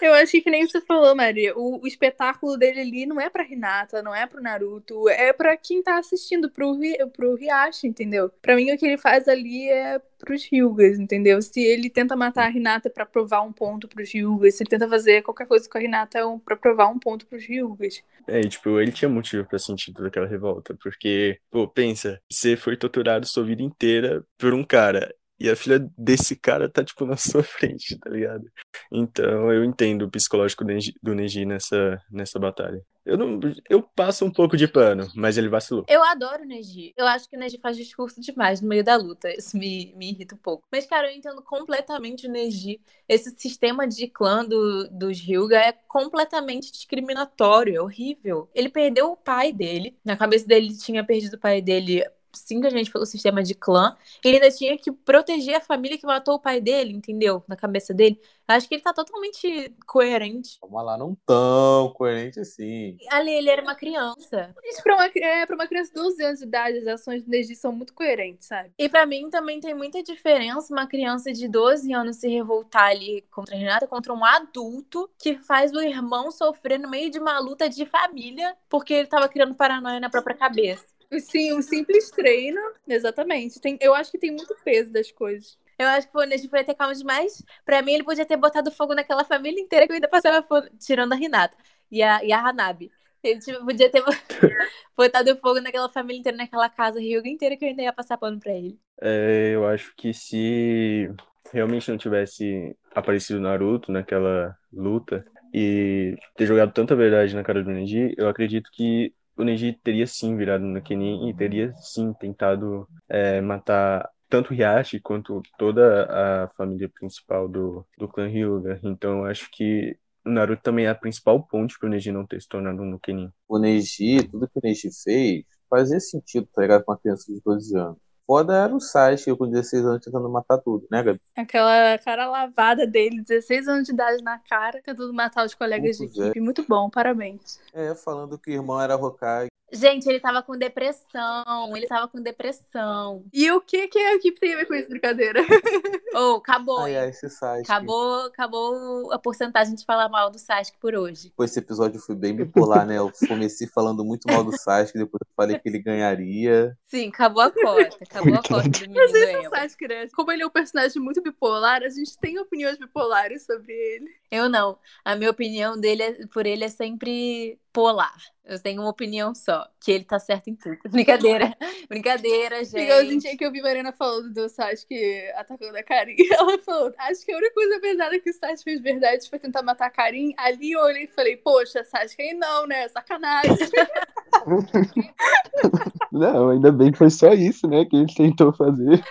[0.00, 1.56] Eu acho que, nem você falou, Maria.
[1.56, 5.56] O, o espetáculo dele ali não é pra Hinata, não é pro Naruto, é pra
[5.56, 8.28] quem tá assistindo, pro, Ri- pro Hiashi, entendeu?
[8.42, 11.40] Pra mim, o que ele faz ali é pros Hyugas, entendeu?
[11.40, 14.88] Se ele tenta matar a Hinata pra provar um ponto pros Hyugas, se ele tenta
[14.88, 18.02] fazer qualquer coisa com a Hinata é um, pra provar um ponto pros Hyugas.
[18.26, 22.56] É, e, tipo, ele tinha motivo pra sentir toda aquela revolta, porque, pô, pensa, você
[22.56, 25.12] foi torturado sua vida inteira por um cara,
[25.42, 28.44] e a filha desse cara tá, tipo, na sua frente, tá ligado?
[28.92, 30.64] Então, eu entendo o psicológico
[31.02, 32.80] do Neji, nessa, nessa batalha.
[33.04, 35.84] Eu não, eu passo um pouco de pano, mas ele vacilou.
[35.88, 36.94] Eu adoro o Neji.
[36.96, 39.28] Eu acho que o Neji faz discurso demais no meio da luta.
[39.36, 40.64] Isso me, me irrita um pouco.
[40.70, 42.80] Mas, cara, eu entendo completamente o Neji.
[43.08, 48.48] Esse sistema de clã do, dos Hyuga é completamente discriminatório, é horrível.
[48.54, 49.98] Ele perdeu o pai dele.
[50.04, 53.96] Na cabeça dele, ele tinha perdido o pai dele simplesmente pelo sistema de clã.
[54.24, 57.42] Ele ainda tinha que proteger a família que matou o pai dele, entendeu?
[57.48, 58.20] Na cabeça dele.
[58.46, 60.58] Acho que ele tá totalmente coerente.
[60.60, 62.98] Vamos lá, não tão coerente assim.
[63.10, 64.54] Ali, ele era uma criança.
[64.64, 67.30] Isso pra uma, é, pra uma criança de 12 anos de idade, as ações do
[67.30, 68.72] Neji são muito coerentes, sabe?
[68.78, 73.24] E pra mim também tem muita diferença uma criança de 12 anos se revoltar ali
[73.30, 77.38] contra a Renata contra um adulto que faz o irmão sofrer no meio de uma
[77.38, 80.84] luta de família porque ele tava criando paranoia na própria cabeça.
[81.20, 82.60] Sim, um simples treino.
[82.86, 83.60] Exatamente.
[83.60, 85.58] Tem, eu acho que tem muito peso das coisas.
[85.78, 87.42] Eu acho que o Neji foi ter calma demais.
[87.64, 90.68] Pra mim, ele podia ter botado fogo naquela família inteira que eu ainda passava fogo,
[90.78, 91.56] tirando a Renata
[91.90, 92.90] e a, e a Hanabi.
[93.22, 94.02] Ele tipo, podia ter
[94.96, 98.38] botado fogo naquela família inteira, naquela casa Ryuga inteira que eu ainda ia passar pano
[98.40, 98.78] pra ele.
[99.00, 101.08] É, eu acho que se
[101.52, 107.70] realmente não tivesse aparecido Naruto naquela luta e ter jogado tanta verdade na cara do
[107.70, 112.88] Neji, eu acredito que o Neji teria sim virado no Kenin e teria sim tentado
[113.08, 118.80] é, matar tanto Hiashi quanto toda a família principal do, do clã Hyuga.
[118.82, 122.48] Então acho que o Naruto também é a principal ponte pro Neji não ter se
[122.48, 123.30] tornado um Kenin.
[123.48, 126.84] O Neji, tudo que o Neji fez, fazia sentido, tá ligado?
[126.84, 128.11] Com uma criança de 12 anos.
[128.26, 131.20] Foda era o Sasuke com 16 anos tentando matar tudo, né, Gabi?
[131.36, 136.04] Aquela cara lavada dele, 16 anos de idade na cara, tentando matar os colegas de
[136.04, 136.40] Muito equipe.
[136.40, 137.60] Muito bom, parabéns.
[137.72, 139.51] É, falando que o irmão era Hokage.
[139.72, 141.74] Gente, ele tava com depressão.
[141.76, 143.24] Ele tava com depressão.
[143.32, 145.40] E o que, que a equipe tem a ver com essa brincadeira?
[146.14, 146.80] Oh, acabou.
[146.80, 147.62] Ai, ai, esse Sasuke.
[147.72, 151.32] Acabou, acabou a porcentagem de falar mal do Sasuke por hoje.
[151.34, 152.98] Pô, esse episódio foi bem bipolar, né?
[152.98, 156.76] Eu comecei falando muito mal do Sasuke, depois eu falei que ele ganharia.
[156.84, 157.96] Sim, acabou a cota.
[158.02, 159.50] Acabou a cota do Mas esse é o.
[159.50, 160.06] Sasuke, né?
[160.14, 164.10] Como ele é um personagem muito bipolar, a gente tem opiniões bipolares sobre ele.
[164.30, 164.78] Eu não.
[165.02, 168.16] A minha opinião dele é- por ele é sempre polar.
[168.44, 170.78] Eu tenho uma opinião só, que ele tá certo em tudo.
[170.90, 171.56] Brincadeira.
[171.88, 173.36] Brincadeira, Igualzinho gente.
[173.36, 176.16] que eu vi Marina falando do Sasuke atacando a Karin.
[176.30, 179.38] Ela falou, acho que a única coisa pesada que o Sasuke fez de verdade foi
[179.38, 180.34] tentar matar a Karin.
[180.36, 182.88] Ali eu olhei e falei, poxa, Sasuke, aí não, né?
[182.88, 183.56] Sacanagem.
[186.12, 189.02] Não, ainda bem que foi só isso, né, que ele tentou fazer.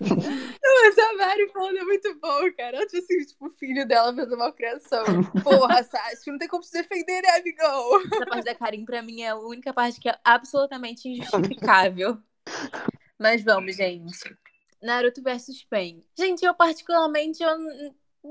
[0.00, 2.76] Mas a Mari falando é muito bom, cara.
[2.76, 5.04] Ela assim, tipo, o filho dela fez uma criação.
[5.42, 8.00] Porra, Sasuke, não tem como se defender, né, amigão?
[8.12, 12.18] Essa parte da Karin, pra mim, é a única parte que é absolutamente injustificável.
[13.18, 14.36] Mas vamos, gente.
[14.82, 16.04] Naruto versus Pain.
[16.16, 17.50] Gente, eu particularmente, eu,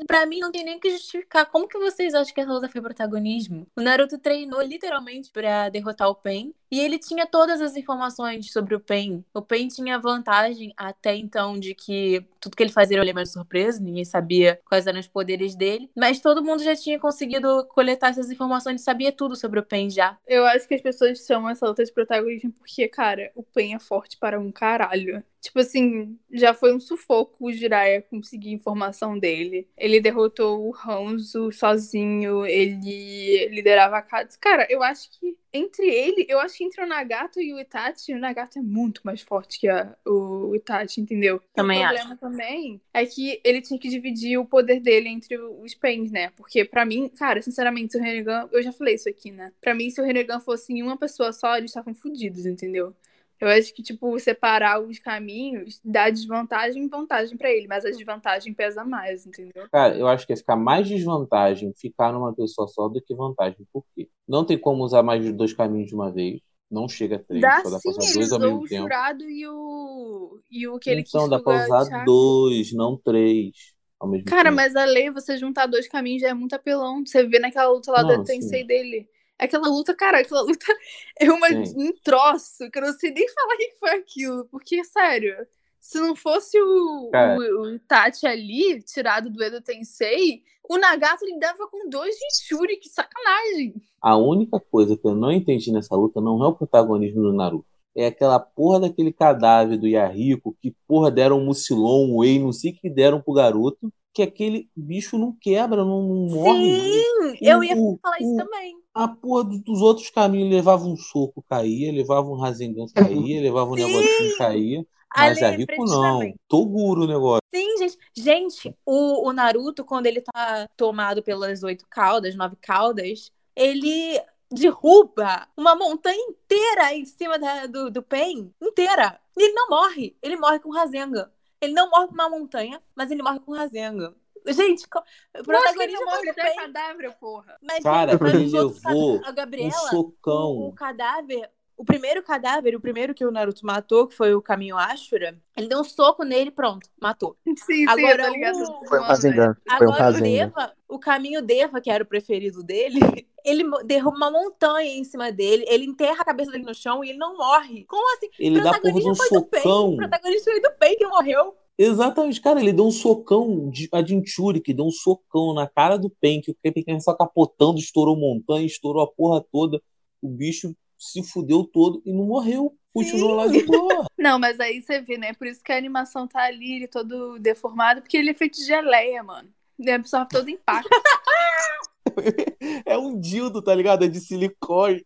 [0.08, 1.46] pra mim, não tem nem que justificar.
[1.46, 3.68] Como que vocês acham que essa luta foi protagonismo?
[3.76, 6.54] O Naruto treinou literalmente pra derrotar o Pain.
[6.72, 9.24] E ele tinha todas as informações sobre o Pain.
[9.34, 13.30] O Pain tinha vantagem até então de que tudo que ele fazia era um elemento
[13.30, 15.90] surpresa, ninguém sabia quais eram os poderes dele.
[15.96, 19.90] Mas todo mundo já tinha conseguido coletar essas informações e sabia tudo sobre o Pain
[19.90, 20.18] já.
[20.28, 23.80] Eu acho que as pessoas chamam essa luta de protagonismo porque, cara, o Pen é
[23.80, 25.24] forte para um caralho.
[25.40, 29.68] Tipo assim, já foi um sufoco o Jiraiya conseguir informação dele.
[29.78, 34.38] Ele derrotou o Hanzo sozinho, ele liderava a Katsu.
[34.40, 38.14] Cara, eu acho que entre ele, eu acho que entre o Nagato e o Itachi,
[38.14, 41.42] o Nagato é muito mais forte que a- o Itachi, entendeu?
[41.54, 45.74] Também o problema também é que ele tinha que dividir o poder dele entre os
[45.74, 46.32] Pens, né?
[46.38, 49.52] Porque pra mim, cara, sinceramente, se o Renegan, eu já falei isso aqui, né?
[49.60, 52.94] Pra mim, se o Renegan fosse em uma pessoa só, eles estavam fodidos, entendeu?
[53.40, 57.90] Eu acho que, tipo, separar os caminhos dá desvantagem e vantagem pra ele, mas a
[57.92, 59.68] desvantagem pesa mais, entendeu?
[59.72, 63.66] Cara, eu acho que ia ficar mais desvantagem ficar numa pessoa só do que vantagem.
[63.72, 64.10] Por quê?
[64.28, 66.42] Não tem como usar mais de dois caminhos de uma vez.
[66.70, 68.68] Não chega a três, Dá só dá pra sim, usar ele dois ao mesmo o
[68.68, 68.96] tempo.
[68.96, 70.42] jurado e o.
[70.52, 72.00] e o que Então dá pra usar chakra.
[72.04, 74.52] dois, não três ao mesmo Cara, tempo.
[74.52, 77.06] mas a lei, você juntar dois caminhos já é muito apelão.
[77.06, 79.10] Você vê naquela luta lá Não, da Tensei dele.
[79.40, 80.66] Aquela luta, cara, aquela luta
[81.20, 84.46] é uma, um troço que eu não sei nem falar o que foi aquilo.
[84.46, 85.36] Porque, sério,
[85.80, 87.38] Se não fosse o, Cara.
[87.38, 92.90] o, o Itachi ali, tirado do Edo Tensei, o Nagato lidava com dois Jinchuri, que
[92.90, 93.76] sacanagem.
[94.02, 97.66] A única coisa que eu não entendi nessa luta não é o protagonismo do Naruto.
[97.96, 102.52] É aquela porra daquele cadáver do Yahiko que, porra, deram um Mucilon, um Whey, não
[102.52, 106.80] sei o que deram pro garoto, que aquele bicho não quebra, não, não morre.
[106.82, 108.76] Sim, eu ia O- falar isso o- também.
[108.92, 113.70] A porra do- dos outros caminhos levava um soco, caía, levava um Rasengan, caía, levava
[113.70, 113.86] um Sim.
[113.86, 114.86] negocinho, caía.
[115.16, 115.78] Mas Ale, Yahiko não.
[115.86, 116.36] precisamente.
[116.48, 117.42] Toguro o negócio.
[117.54, 117.98] Sim, gente.
[118.16, 124.20] Gente, o, o Naruto, quando ele tá tomado pelas oito caudas, nove caudas, ele
[124.52, 128.52] derruba uma montanha inteira em cima da- do, do Pen.
[128.60, 129.20] Inteira.
[129.38, 130.16] E ele não morre.
[130.24, 131.30] Ele morre com Rasengan.
[131.62, 134.14] Ele não morre com uma montanha, mas ele morre com Rasengan.
[134.48, 136.56] Gente, o protagonista morre, Pen.
[136.56, 137.58] cadáver, porra.
[137.62, 140.72] Mas, gente, mas levou cad- a Um Gabriela, o, o socão.
[140.74, 145.40] cadáver, o primeiro cadáver, o primeiro que o Naruto matou, que foi o caminho Ashura,
[145.56, 147.38] ele deu um soco nele, pronto, matou.
[147.46, 148.58] Sim, sim, Agora, eu tô ligado.
[148.58, 149.56] o- Foi um Rasengan.
[149.78, 150.22] Foi um Agora o.
[150.22, 153.00] Deva, o caminho Deva, que era o preferido dele,
[153.46, 157.10] ele derruba uma montanha em cima dele, ele enterra a cabeça dele no chão e
[157.10, 157.86] ele não morre.
[157.86, 158.28] Como assim?
[158.40, 159.90] Ele dá porra de um foi do Pain, socão.
[159.94, 161.56] o protagonista foi do Pain que morreu.
[161.80, 165.96] Exatamente, cara, ele deu um socão, de- a Jinchuri, que deu um socão na cara
[165.96, 169.80] do Pen, que o Pen só capotando, estourou montanha, estourou a porra toda,
[170.20, 174.06] o bicho se fudeu todo e não morreu, continuou lá de boa.
[174.18, 175.34] Não, mas aí você vê, né?
[175.34, 178.66] Por isso que a animação tá ali, ele todo deformado, porque ele é feito de
[178.66, 179.50] geleia, mano.
[179.80, 180.90] Ele absorve todo o impacto.
[182.86, 184.04] É um dildo, tá ligado?
[184.06, 185.06] É de silicone.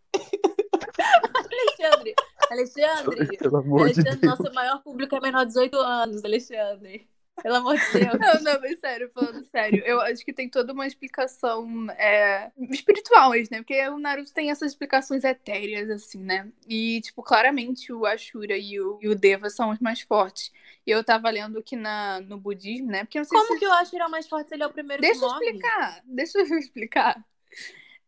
[1.79, 2.13] Alexandre,
[2.49, 4.39] Alexandre, Pelo amor de Alexandre, Deus.
[4.39, 7.07] nosso maior público é menor de 18 anos, Alexandre.
[7.41, 8.19] Pelo amor de Deus.
[8.19, 13.31] Não, não, mas sério, falando sério, eu acho que tem toda uma explicação é, espiritual,
[13.31, 13.57] né?
[13.57, 16.51] Porque o Naruto tem essas explicações etéreas, assim, né?
[16.67, 20.51] E, tipo, claramente o Ashura e o, e o Deva são os mais fortes.
[20.85, 23.03] E eu tava lendo aqui na, no budismo, né?
[23.03, 24.55] Porque eu não sei Como se que eu que ele é o mais forte se
[24.55, 25.45] ele é o primeiro Deixa que eu morre?
[25.45, 27.25] explicar, deixa eu explicar.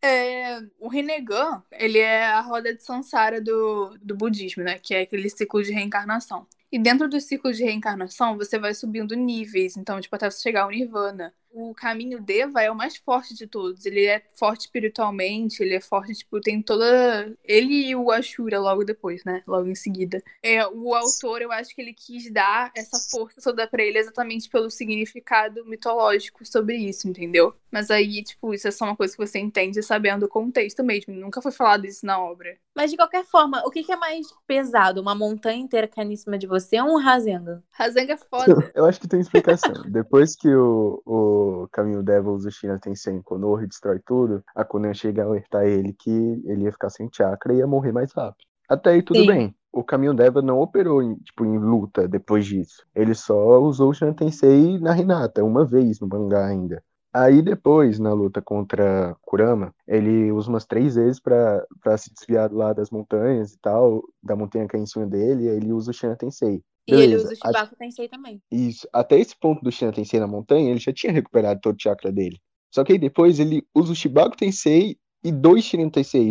[0.02, 4.78] É, o Rinnegan, ele é a roda de Sansara do, do budismo, né?
[4.78, 6.46] Que é aquele ciclo de reencarnação.
[6.74, 9.76] E dentro do ciclo de reencarnação, você vai subindo níveis.
[9.76, 11.32] Então, tipo, até você chegar ao Nirvana.
[11.52, 13.86] O caminho Deva é o mais forte de todos.
[13.86, 17.32] Ele é forte espiritualmente, ele é forte, tipo, tem toda.
[17.44, 19.40] Ele e o Ashura logo depois, né?
[19.46, 20.20] Logo em seguida.
[20.42, 24.50] É, o autor, eu acho que ele quis dar essa força toda pra ele exatamente
[24.50, 27.54] pelo significado mitológico sobre isso, entendeu?
[27.70, 31.14] Mas aí, tipo, isso é só uma coisa que você entende sabendo o contexto mesmo.
[31.14, 32.58] Nunca foi falado isso na obra.
[32.74, 35.00] Mas de qualquer forma, o que, que é mais pesado?
[35.00, 37.62] Uma montanha inteira caindo em cima de você ou um Rasengan?
[37.70, 38.44] Rasengan é foda.
[38.74, 39.74] Eu acho que tem explicação.
[39.88, 44.42] Depois que o, o Caminho Devil usa o China Tensei em Konoha e destrói tudo,
[44.54, 46.10] a Konan chega a alertar ele que
[46.44, 48.44] ele ia ficar sem chakra e ia morrer mais rápido.
[48.68, 49.26] Até aí tudo Sim.
[49.26, 49.54] bem.
[49.72, 52.86] O Caminho Devil não operou em, tipo, em luta depois disso.
[52.94, 56.82] Ele só usou o China Tensei na Hinata, uma vez no mangá ainda.
[57.14, 62.52] Aí depois, na luta contra Kurama, ele usa umas três vezes pra pra se desviar
[62.52, 65.92] lá das montanhas e tal, da montanha cair em cima dele, e aí ele usa
[65.92, 66.62] o China Tensei.
[66.88, 68.42] E ele Beleza, usa o a- Shibaku Tensei também.
[68.50, 68.88] isso.
[68.92, 72.10] Até esse ponto do Shinra Tensei na montanha, ele já tinha recuperado todo o chakra
[72.12, 72.38] dele.
[72.74, 75.72] Só que aí depois ele usa o Shibaku Tensei e dois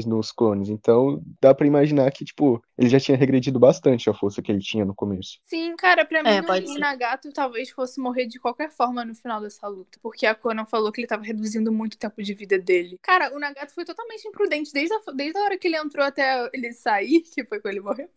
[0.05, 0.69] nos clones.
[0.69, 4.59] Então dá pra imaginar que, tipo, ele já tinha regredido bastante a força que ele
[4.59, 5.39] tinha no começo.
[5.45, 6.77] Sim, cara, pra mim É, o- pode o.
[6.79, 9.97] Nagato talvez fosse morrer de qualquer forma no final dessa luta.
[10.01, 12.99] Porque a Conan falou que ele tava reduzindo muito o tempo de vida dele.
[13.01, 16.49] Cara, o Nagato foi totalmente imprudente desde a, desde a hora que ele entrou até
[16.53, 18.07] ele sair, que foi quando ele morreu.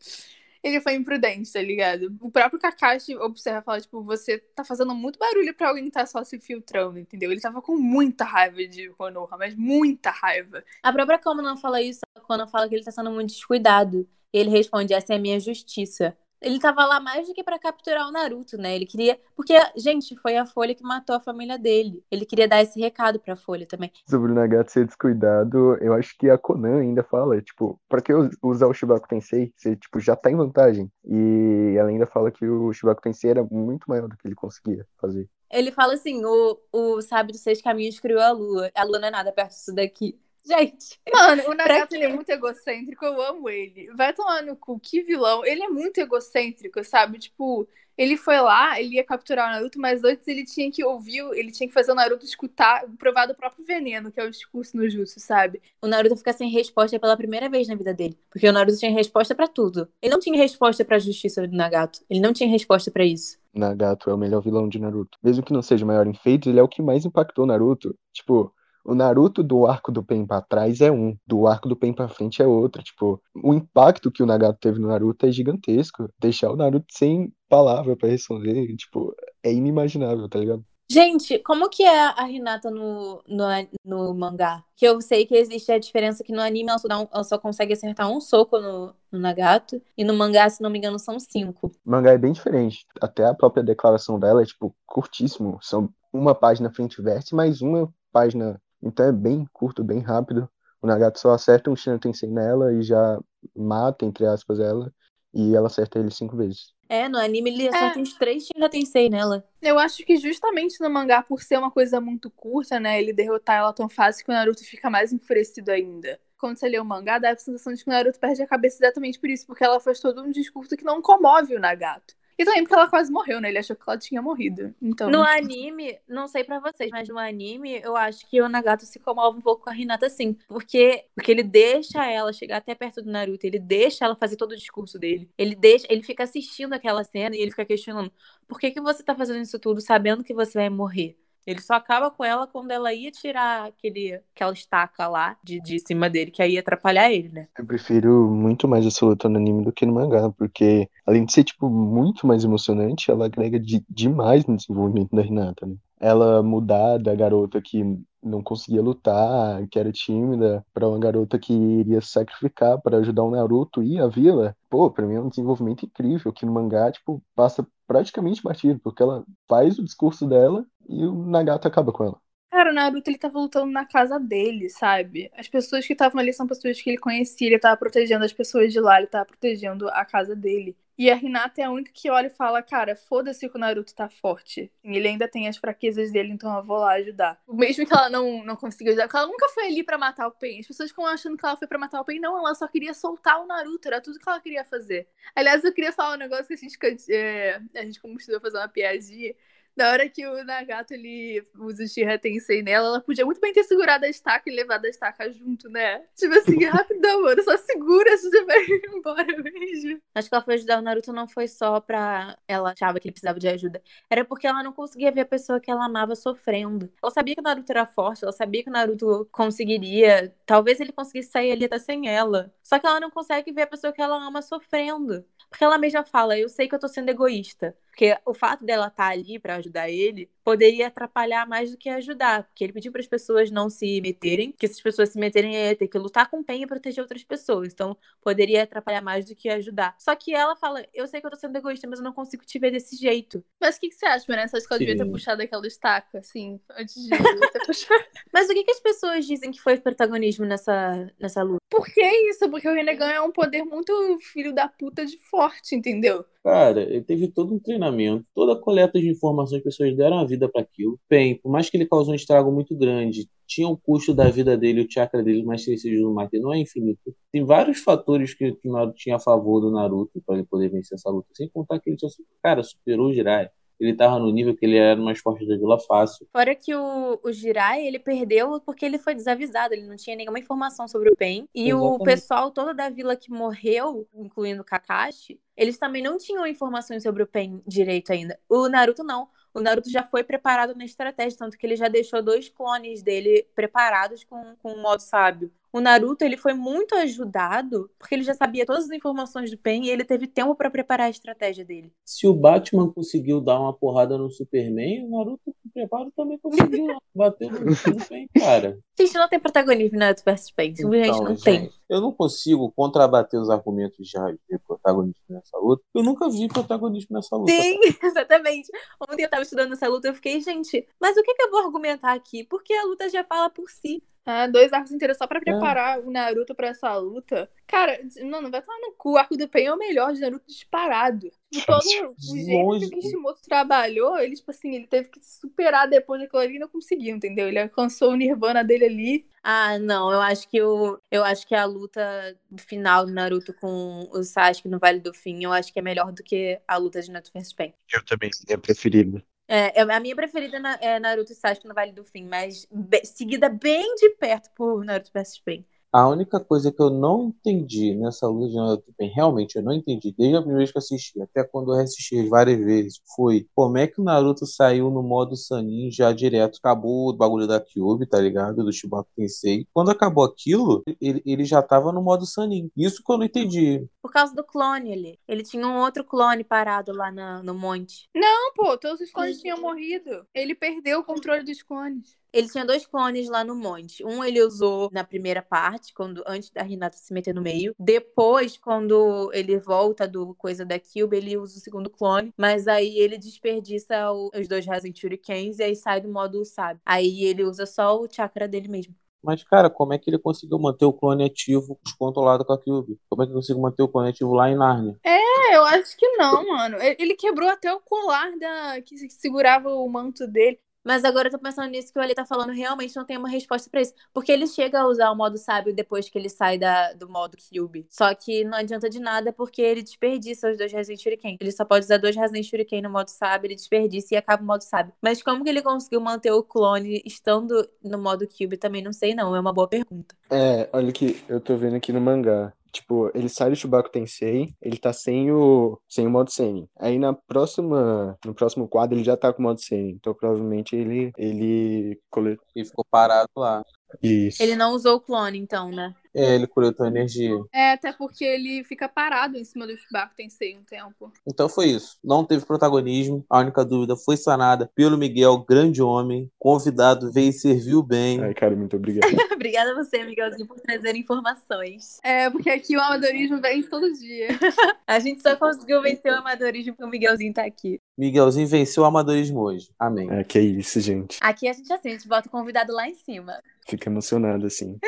[0.66, 2.16] Ele foi imprudente, tá ligado?
[2.20, 5.92] O próprio Kakashi observa e fala, tipo, você tá fazendo muito barulho pra alguém que
[5.92, 7.30] tá só se filtrando, entendeu?
[7.30, 10.64] Ele tava com muita raiva de Konoha, mas muita raiva.
[10.82, 14.08] A própria não fala isso quando fala que ele tá sendo muito descuidado.
[14.32, 16.18] Ele responde: essa é a minha justiça.
[16.40, 18.74] Ele tava lá mais do que pra capturar o Naruto, né?
[18.74, 19.18] Ele queria.
[19.34, 22.04] Porque, gente, foi a Folha que matou a família dele.
[22.10, 23.90] Ele queria dar esse recado pra Folha também.
[24.08, 28.12] Sobre o Nagato ser descuidado, eu acho que a Conan ainda fala, tipo, pra que
[28.12, 29.52] us- usar o Shibaku Tensei?
[29.56, 30.90] Você, tipo, já tá em vantagem.
[31.04, 34.86] E ela ainda fala que o Shibaku Tensei era muito maior do que ele conseguia
[35.00, 35.28] fazer.
[35.50, 38.70] Ele fala assim: o, o sábio dos seis caminhos criou a lua.
[38.74, 40.18] A lua não é nada perto disso daqui.
[40.46, 43.90] Gente, Mano, o Nagato ele é muito egocêntrico, eu amo ele.
[43.94, 45.44] Vai tomar no cu, que vilão.
[45.44, 47.18] Ele é muito egocêntrico, sabe?
[47.18, 47.68] Tipo,
[47.98, 51.50] ele foi lá, ele ia capturar o Naruto, mas antes ele tinha que ouvir, ele
[51.50, 54.88] tinha que fazer o Naruto escutar, provar do próprio veneno, que é o discurso no
[54.88, 55.60] jutsu, sabe?
[55.80, 58.16] o Naruto fica sem resposta pela primeira vez na vida dele.
[58.30, 59.88] Porque o Naruto tinha resposta pra tudo.
[60.00, 62.00] Ele não tinha resposta pra justiça do Nagato.
[62.08, 63.38] Ele não tinha resposta pra isso.
[63.54, 65.18] Nagato é o melhor vilão de Naruto.
[65.22, 67.96] Mesmo que não seja o maior em feitos, ele é o que mais impactou Naruto.
[68.12, 68.52] Tipo,
[68.86, 72.08] o Naruto do arco do Pen pra trás é um, do arco do Pen pra
[72.08, 72.82] frente é outro.
[72.82, 76.08] Tipo, o impacto que o Nagato teve no Naruto é gigantesco.
[76.18, 80.64] Deixar o Naruto sem palavra pra responder, tipo, é inimaginável, tá ligado?
[80.88, 83.44] Gente, como que é a Hinata no, no,
[83.84, 84.62] no mangá?
[84.76, 87.36] Que eu sei que existe a diferença que no anime ela só, um- ela só
[87.38, 89.82] consegue acertar um soco no, no Nagato.
[89.98, 91.72] E no mangá, se não me engano, são cinco.
[91.84, 92.86] O mangá é bem diferente.
[93.00, 95.58] Até a própria declaração dela é, tipo, curtíssimo.
[95.60, 98.60] São uma página frente e verso, mais uma página.
[98.82, 100.48] Então é bem curto, bem rápido.
[100.80, 103.18] O Nagato só acerta um Shinra Tensei nela e já
[103.54, 104.92] mata, entre aspas, ela.
[105.34, 106.74] E ela acerta ele cinco vezes.
[106.88, 109.44] É, no anime ele acerta uns três Shinra Tensei nela.
[109.60, 113.00] Eu acho que justamente no mangá, por ser uma coisa muito curta, né?
[113.00, 116.18] Ele derrotar ela tão fácil que o Naruto fica mais enfurecido ainda.
[116.38, 118.76] Quando você lê o mangá, dá a sensação de que o Naruto perde a cabeça
[118.84, 122.14] exatamente por isso, porque ela faz todo um discurso que não comove o Nagato.
[122.38, 123.48] E também porque ela quase morreu, né?
[123.48, 124.74] Ele achou que ela tinha morrido.
[124.80, 125.10] Então.
[125.10, 128.98] No anime, não sei pra vocês, mas no anime eu acho que o Nagato se
[128.98, 130.36] comove um pouco com a Hinata sim.
[130.46, 134.52] Porque, porque ele deixa ela chegar até perto do Naruto, ele deixa ela fazer todo
[134.52, 135.30] o discurso dele.
[135.38, 138.12] Ele deixa, ele fica assistindo aquela cena e ele fica questionando:
[138.46, 141.16] por que, que você tá fazendo isso tudo sabendo que você vai morrer?
[141.46, 145.78] Ele só acaba com ela quando ela ia tirar aquele, aquela estaca lá de, de
[145.80, 147.48] cima dele, que aí ia atrapalhar ele, né?
[147.58, 151.32] Eu prefiro muito mais essa luta no anime do que no mangá, porque além de
[151.32, 155.76] ser, tipo, muito mais emocionante, ela agrega de- demais no desenvolvimento da Hinata, né?
[155.98, 157.82] Ela mudar da garota que
[158.22, 163.22] não conseguia lutar, que era tímida, pra uma garota que iria se sacrificar para ajudar
[163.24, 166.90] o Naruto e a vila, pô, pra mim é um desenvolvimento incrível, que no mangá,
[166.92, 172.04] tipo, passa praticamente batido, porque ela faz o discurso dela e o Nagato acaba com
[172.04, 172.20] ela.
[172.50, 175.30] Cara, o Naruto ele tava lutando na casa dele, sabe?
[175.34, 178.72] As pessoas que estavam ali são pessoas que ele conhecia, ele tava protegendo as pessoas
[178.72, 180.76] de lá, ele tava protegendo a casa dele.
[180.98, 183.94] E a Hinata é a única que olha e fala, cara, foda-se que o Naruto
[183.94, 184.72] tá forte.
[184.82, 187.38] Ele ainda tem as fraquezas dele, então eu vou lá ajudar.
[187.46, 190.32] Mesmo que ela não, não consiga ajudar, porque ela nunca foi ali pra matar o
[190.32, 190.60] Pain.
[190.60, 192.18] As pessoas ficam achando que ela foi pra matar o Pain.
[192.18, 195.06] Não, ela só queria soltar o Naruto, era tudo que ela queria fazer.
[195.34, 198.56] Aliás, eu queria falar um negócio que a gente, é, a gente como estudou fazer
[198.56, 199.34] uma piadinha.
[199.76, 203.52] Na hora que o Nagato ele usa o Shira Tensei nela, ela podia muito bem
[203.52, 206.02] ter segurado a estaca e levado a estaca junto, né?
[206.16, 208.58] Tipo assim, rapidão, mano, só segura, você vai
[208.94, 210.00] embora mesmo.
[210.14, 213.12] Acho que ela foi ajudar o Naruto não foi só pra ela achava que ele
[213.12, 213.82] precisava de ajuda.
[214.08, 216.90] Era porque ela não conseguia ver a pessoa que ela amava sofrendo.
[217.02, 220.34] Ela sabia que o Naruto era forte, ela sabia que o Naruto conseguiria.
[220.46, 222.50] Talvez ele conseguisse sair ali até sem ela.
[222.62, 225.22] Só que ela não consegue ver a pessoa que ela ama sofrendo.
[225.50, 227.76] Porque ela mesma fala, eu sei que eu tô sendo egoísta.
[227.96, 232.44] Porque o fato dela estar ali pra ajudar ele poderia atrapalhar mais do que ajudar.
[232.44, 235.56] Porque ele pediu para as pessoas não se meterem, que se as pessoas se meterem,
[235.56, 237.72] ia ter que lutar com o Pen e proteger outras pessoas.
[237.72, 239.96] Então, poderia atrapalhar mais do que ajudar.
[239.98, 242.46] Só que ela fala, eu sei que eu tô sendo egoísta, mas eu não consigo
[242.46, 243.44] te ver desse jeito.
[243.60, 244.50] Mas o que, que você acha, Vanessa?
[244.50, 245.10] Você acha que ela devia ter Sim.
[245.10, 247.18] puxado aquela estaca, assim, antes de ter
[247.66, 248.04] puxado?
[248.32, 251.58] Mas o que, que as pessoas dizem que foi protagonismo nessa, nessa luta?
[251.68, 252.48] Por que isso?
[252.48, 256.24] Porque o Renegan é um poder muito filho da puta de forte, entendeu?
[256.46, 260.24] Cara, ele teve todo um treinamento, toda a coleta de informações, as pessoas deram a
[260.24, 260.98] vida para aquilo.
[261.08, 264.56] Bem, por mais que ele causou um estrago muito grande, tinha o custo da vida
[264.56, 267.14] dele, o chakra dele, mais 6 do Mate, não é infinito.
[267.32, 270.96] Tem vários fatores que o Naruto tinha a favor do Naruto para ele poder vencer
[270.96, 272.10] essa luta, sem contar que ele tinha,
[272.42, 273.50] cara, superou o Jiraiya.
[273.78, 276.26] Ele tava no nível que ele era mais forte da vila fácil.
[276.32, 280.38] Fora que o, o Jirai, ele perdeu porque ele foi desavisado, ele não tinha nenhuma
[280.38, 281.46] informação sobre o Pen.
[281.54, 282.04] E o Exatamente.
[282.04, 287.22] pessoal todo da vila que morreu, incluindo o Kakashi, eles também não tinham informações sobre
[287.22, 288.38] o Pen direito ainda.
[288.48, 289.28] O Naruto não.
[289.56, 293.46] O Naruto já foi preparado na estratégia, tanto que ele já deixou dois clones dele
[293.54, 295.50] preparados com, com o modo sábio.
[295.76, 299.84] O Naruto, ele foi muito ajudado, porque ele já sabia todas as informações do Pen
[299.84, 301.92] e ele teve tempo pra preparar a estratégia dele.
[302.02, 306.86] Se o Batman conseguiu dar uma porrada no Superman, o Naruto com preparo também conseguiu
[307.14, 308.78] bater no Superman, cara.
[308.98, 311.60] Gente, não tem protagonismo na Naruto vs Pen, simplesmente Então, não tem.
[311.64, 315.82] gente, Eu não consigo contrabater os argumentos já de protagonismo nessa luta.
[315.94, 317.52] Eu nunca vi protagonismo nessa luta.
[317.52, 318.70] Sim, exatamente.
[319.10, 321.60] Ontem eu tava estudando essa luta, eu fiquei, gente, mas o que, que eu vou
[321.60, 322.44] argumentar aqui?
[322.44, 324.02] Porque a luta já fala por si.
[324.26, 327.48] É, dois arcos inteiros só pra preparar o Naruto pra essa luta.
[327.64, 329.12] Cara, não, não vai tomar no cu.
[329.12, 331.30] O arco do Pen é o melhor de Naruto disparado.
[331.48, 335.40] De todo o jeito que o Kishimoto trabalhou, ele, tipo assim, ele teve que se
[335.40, 337.46] superar depois daquilo ali e não conseguiu, entendeu?
[337.46, 339.26] Ele alcançou o Nirvana dele ali.
[339.44, 344.08] Ah, não, eu acho que o, eu acho que a luta final do Naruto com
[344.12, 347.00] o Sasuke no Vale do Fim, eu acho que é melhor do que a luta
[347.00, 347.72] de Naruto vs Pen.
[347.92, 349.22] Eu também, minha preferida.
[349.48, 352.66] É, é- a minha preferida na- é Naruto e Sasuke no Vale do Fim, mas
[352.70, 355.64] be- seguida bem de perto por Naruto vs Pen.
[355.96, 359.72] A única coisa que eu não entendi nessa luta de Naruto Pen, realmente eu não
[359.72, 363.48] entendi, desde a primeira vez que eu assisti, até quando eu assisti várias vezes, foi
[363.54, 367.58] como é que o Naruto saiu no modo Sanin já direto, acabou o bagulho da
[367.58, 368.62] Kyuubi, tá ligado?
[368.62, 369.66] Do Shibaku Tensei.
[369.72, 372.70] Quando acabou aquilo, ele, ele já tava no modo Sanin.
[372.76, 373.88] Isso que eu não entendi.
[374.02, 375.18] Por causa do clone ali.
[375.26, 378.06] Ele tinha um outro clone parado lá na- no monte.
[378.14, 380.26] Não, pô, todos os clones tinham morrido.
[380.34, 382.18] Ele perdeu o controle dos clones.
[382.36, 384.04] Ele tinha dois clones lá no monte.
[384.04, 387.74] Um ele usou na primeira parte, quando antes da Renata se meter no meio.
[387.78, 392.32] Depois, quando ele volta do coisa da Cube, ele usa o segundo clone.
[392.36, 396.80] Mas aí ele desperdiça o- os dois Rasen Shurikens e aí sai do modo Sabe.
[396.84, 398.94] Aí ele usa só o chakra dele mesmo.
[399.22, 402.98] Mas, cara, como é que ele conseguiu manter o clone ativo descontrolado com a Kyuubi?
[403.08, 404.96] Como é que ele conseguiu manter o clone ativo lá em Narnia?
[405.02, 406.76] É, eu acho que não, mano.
[406.80, 410.60] Ele quebrou até o colar da que se- segurava o manto dele.
[410.86, 413.28] Mas agora eu tô pensando nisso que o Ali tá falando, realmente não tem uma
[413.28, 413.92] resposta pra isso.
[414.14, 417.36] Porque ele chega a usar o modo sábio depois que ele sai da, do modo
[417.36, 417.84] Cube.
[417.90, 421.38] Só que não adianta de nada porque ele desperdiça os dois Rasen Shuriken.
[421.40, 424.46] Ele só pode usar dois Rasen Shuriken no modo sábio, ele desperdiça e acaba o
[424.46, 424.92] modo sábio.
[425.02, 429.12] Mas como que ele conseguiu manter o clone estando no modo Cube também não sei
[429.12, 430.14] não, é uma boa pergunta.
[430.30, 432.52] É, olha que eu tô vendo aqui no mangá.
[432.76, 436.68] Tipo, ele sai do Shubaku Tensei, ele tá sem o, sem o modo Senin.
[436.78, 439.90] Aí na próxima, no próximo quadro ele já tá com o modo Senin.
[439.90, 443.62] Então provavelmente ele, ele coletou Ele ficou parado lá.
[444.02, 444.42] Isso.
[444.42, 445.94] Ele não usou o clone então, né?
[446.16, 447.38] É, ele coletou energia.
[447.52, 451.12] É, até porque ele fica parado em cima do Shibaku Tensei um tempo.
[451.26, 451.98] Então foi isso.
[452.02, 453.22] Não teve protagonismo.
[453.28, 456.30] A única dúvida foi sanada pelo Miguel, grande homem.
[456.38, 458.24] Convidado veio e serviu bem.
[458.24, 459.06] Ai, cara, muito obrigado.
[459.36, 461.98] Obrigada a você, Miguelzinho, por trazer informações.
[462.02, 464.28] É, porque aqui o amadorismo vence todo dia.
[464.86, 467.78] A gente só conseguiu vencer o amadorismo porque o Miguelzinho tá aqui.
[467.98, 469.70] Miguelzinho venceu o amadorismo hoje.
[469.78, 470.10] Amém.
[470.10, 471.18] É, que isso, gente.
[471.20, 473.34] Aqui a gente assim, a gente bota o convidado lá em cima.
[473.68, 474.78] Fica emocionado assim.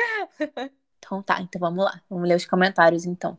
[0.97, 2.01] Então tá, então vamos lá.
[2.09, 3.37] Vamos ler os comentários então.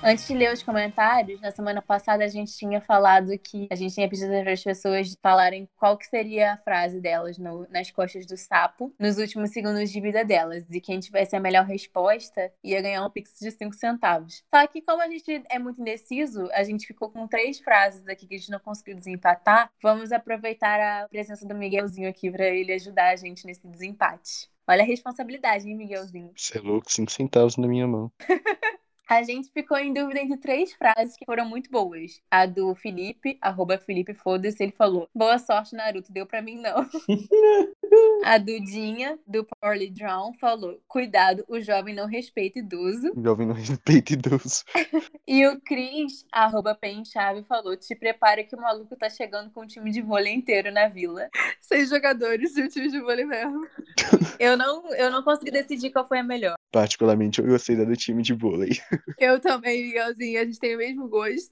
[0.00, 3.94] Antes de ler os comentários, na semana passada a gente tinha falado que a gente
[3.94, 8.24] tinha pedido para as pessoas falarem qual que seria a frase delas no- nas costas
[8.24, 10.64] do sapo nos últimos segundos de vida delas.
[10.70, 14.44] E quem tivesse a melhor resposta ia ganhar um pix de 5 centavos.
[14.54, 18.26] Só que como a gente é muito indeciso, a gente ficou com três frases aqui
[18.26, 19.68] que a gente não conseguiu desempatar.
[19.82, 24.48] Vamos aproveitar a presença do Miguelzinho aqui para ele ajudar a gente nesse desempate.
[24.66, 26.30] Olha a responsabilidade, hein, Miguelzinho?
[26.36, 28.12] Você é louco, cinco centavos na minha mão.
[29.08, 32.20] A gente ficou em dúvida entre três frases que foram muito boas.
[32.30, 36.86] A do Felipe, arroba Felipe Foda-se, ele falou: Boa sorte, Naruto, deu pra mim não.
[38.24, 43.12] A do Dinha, do Poorly Drown, falou: Cuidado, o jovem não respeita idoso.
[43.16, 44.64] Jovem no respeito idoso.
[45.26, 49.62] E o Cris, arroba Pen Chave, falou: Te prepara que o maluco tá chegando com
[49.62, 51.28] um time de vôlei inteiro na vila.
[51.60, 53.60] Seis jogadores e o time de vôlei mesmo.
[54.38, 56.54] Eu não, eu não consegui decidir qual foi a melhor.
[56.70, 58.70] Particularmente, eu gostei da do time de vôlei.
[59.18, 61.50] Eu também, Miguelzinho, a gente tem o mesmo gosto.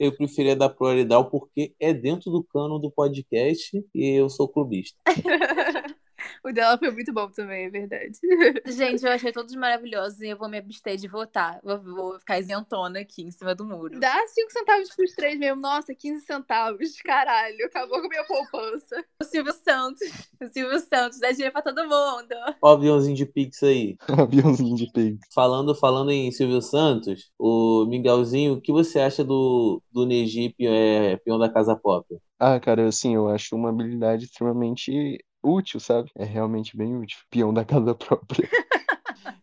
[0.00, 4.98] Eu preferia dar prioridade porque é dentro do cano do podcast e eu sou clubista.
[6.44, 8.18] o dela foi muito bom também, é verdade.
[8.66, 11.60] Gente, eu achei todos maravilhosos e eu vou me abster de votar.
[11.62, 13.98] Vou, vou ficar isentona aqui em cima do muro.
[13.98, 15.60] Dá 5 centavos pros três mesmo.
[15.60, 17.00] Nossa, 15 centavos.
[17.02, 19.04] Caralho, acabou com a minha poupança.
[19.20, 20.08] O Silvio Santos.
[20.40, 22.34] O Silvio Santos dá dinheiro pra todo mundo.
[22.62, 23.96] Ó, o aviãozinho de Pix aí.
[24.08, 25.18] Aviãozinho de pig.
[25.34, 31.16] Falando, falando em Silvio Santos, o Miguelzinho, o que você acha do, do Neji, é,
[31.18, 32.06] peão da Casa Pop?
[32.38, 36.10] Ah, cara, assim, eu acho uma habilidade extremamente útil, sabe?
[36.16, 37.18] É realmente bem útil.
[37.30, 38.48] Peão da casa própria.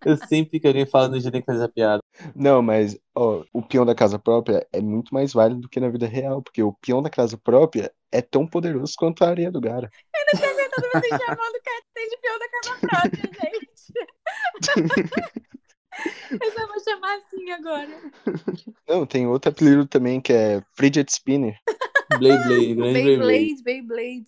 [0.06, 2.02] Eu sempre que alguém fala Neji tem que fazer a piada.
[2.36, 5.89] Não, mas, ó, o peão da casa própria é muito mais válido do que na
[5.89, 9.62] vida real, porque o peão da casa própria é tão poderoso quanto a areia do
[9.62, 9.89] Gara.
[10.72, 13.70] Todo mundo chamando o cartão de peão da casa própria, gente.
[16.32, 17.89] Eu só vou chamar assim agora.
[18.88, 21.60] Não, tem outro apelido também que é Fidget Spinner.
[22.18, 23.64] Blade Blade, grande Blade Blade.
[23.64, 24.26] Beyblade, Beyblade.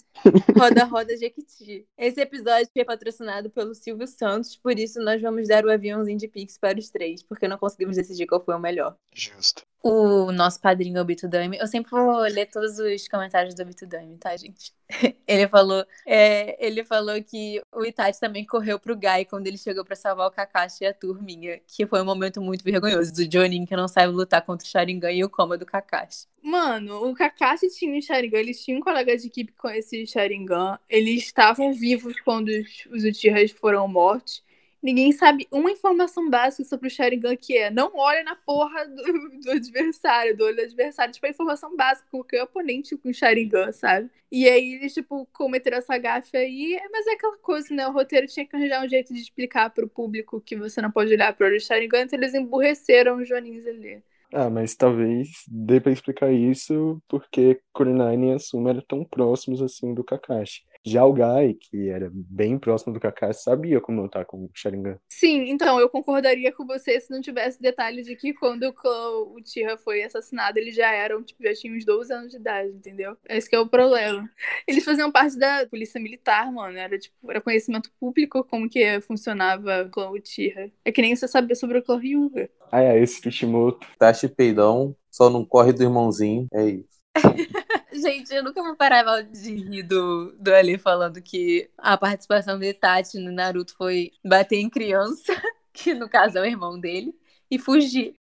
[0.58, 1.86] Roda, roda, Jequiti.
[1.98, 6.28] Esse episódio foi patrocinado pelo Silvio Santos, por isso nós vamos dar o aviãozinho de
[6.28, 8.96] Pix para os três, porque não conseguimos decidir qual foi o melhor.
[9.14, 9.64] Justo.
[9.84, 14.16] O nosso padrinho Obito Dami, eu sempre vou ler todos os comentários do Obito Dami,
[14.16, 14.72] tá, gente?
[15.28, 19.86] Ele falou, é, ele falou que o Itachi também correu pro Gai quando ele chegou
[19.86, 23.66] pra salvar o Kakashi e a turminha, que foi um momento muito vergonhoso do Jonin
[23.66, 26.28] que não sabe lutar contra o Sharingan e o Koma do Kakashi.
[26.44, 30.78] Mano, o Kakashi tinha um Sharingan, eles tinham um colega de equipe com esse Sharingan,
[30.90, 34.44] eles estavam vivos quando os, os Uchihas foram mortos,
[34.82, 39.40] Ninguém sabe uma informação básica sobre o Sharingan que é não olha na porra do,
[39.42, 41.14] do adversário, do olho do adversário.
[41.14, 44.10] Tipo, a informação básica qualquer oponente com o Sharingan, sabe?
[44.32, 46.80] E aí eles, tipo, cometeram essa gafe aí.
[46.92, 47.88] Mas é aquela coisa, né?
[47.88, 51.14] O roteiro tinha que arranjar um jeito de explicar pro público que você não pode
[51.14, 54.02] olhar pro olho do Sharingan, então eles emburreceram os Joaninhos ali.
[54.34, 59.94] Ah, mas talvez dê pra explicar isso porque Kurenai e Asuma eram tão próximos assim
[59.94, 60.64] do Kakashi.
[60.84, 64.98] Já o Gai, que era bem próximo do Kakashi, sabia como lutar com o Sharingan.
[65.08, 69.12] Sim, então eu concordaria com você se não tivesse detalhe de que quando o clã
[69.36, 73.16] Uchiha foi assassinado, eles já eram, tipo, já tinham uns 12 anos de idade, entendeu?
[73.30, 74.28] Esse que é o problema.
[74.68, 76.78] Eles faziam parte da polícia militar, mano.
[76.78, 80.72] Era, tipo, era conhecimento público como que funcionava o clã Uchiha.
[80.84, 82.50] É que nem você sabia sobre o clã Ryuga.
[82.72, 83.86] Ah, é, esse Kishimoto.
[84.00, 86.48] Tachi peidão, só não corre do irmãozinho.
[86.54, 87.02] É isso.
[87.92, 92.74] Gente, eu nunca vou parar de rir do, do Ali falando que a participação de
[92.74, 95.34] Tati no Naruto foi bater em criança,
[95.74, 97.14] que no caso é o irmão dele,
[97.50, 98.16] e fugir.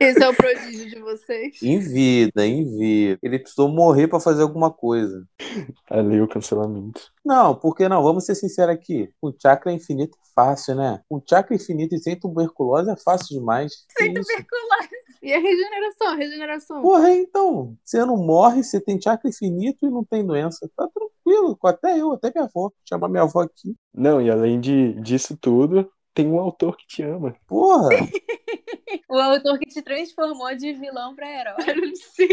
[0.00, 1.62] Esse é o prodígio de vocês.
[1.62, 3.18] Em vida, em vida.
[3.22, 5.26] Ele precisou morrer pra fazer alguma coisa.
[5.88, 7.00] Ali o cancelamento.
[7.24, 8.02] Não, porque não?
[8.02, 9.10] Vamos ser sinceros aqui.
[9.20, 11.00] Com chakra infinito é fácil, né?
[11.08, 13.72] Com chakra infinito e sem tuberculose é fácil demais.
[13.96, 15.03] Sem tuberculose.
[15.24, 16.82] E a regeneração, a regeneração.
[16.82, 17.74] Porra, então.
[17.82, 20.70] Você não morre, você tem chakra infinito e não tem doença.
[20.76, 21.58] Tá tranquilo.
[21.64, 22.70] Até eu, até minha avó.
[22.86, 23.74] Chamar minha avó aqui.
[23.92, 27.34] Não, e além de, disso tudo, tem um autor que te ama.
[27.46, 27.88] Porra.
[29.08, 31.94] O autor que te transformou de vilão pra herói.
[31.94, 32.26] Sim.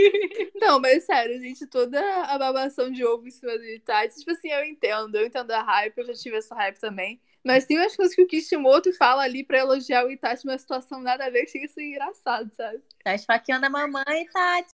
[0.56, 4.50] Não, mas sério, gente, toda a babação de ovo em cima do Itachi, tipo assim,
[4.50, 7.22] eu entendo, eu entendo a hype, eu já tive essa hype também.
[7.44, 11.02] Mas tem umas coisas que o Kishimoto fala ali pra elogiar o Itachi, uma situação
[11.02, 12.82] nada a ver, que chega a ser engraçado, sabe?
[13.04, 14.74] Tá esfaqueando a mamãe, Tati.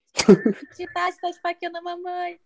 [0.93, 2.39] Tati tá esfaqueando a mamãe.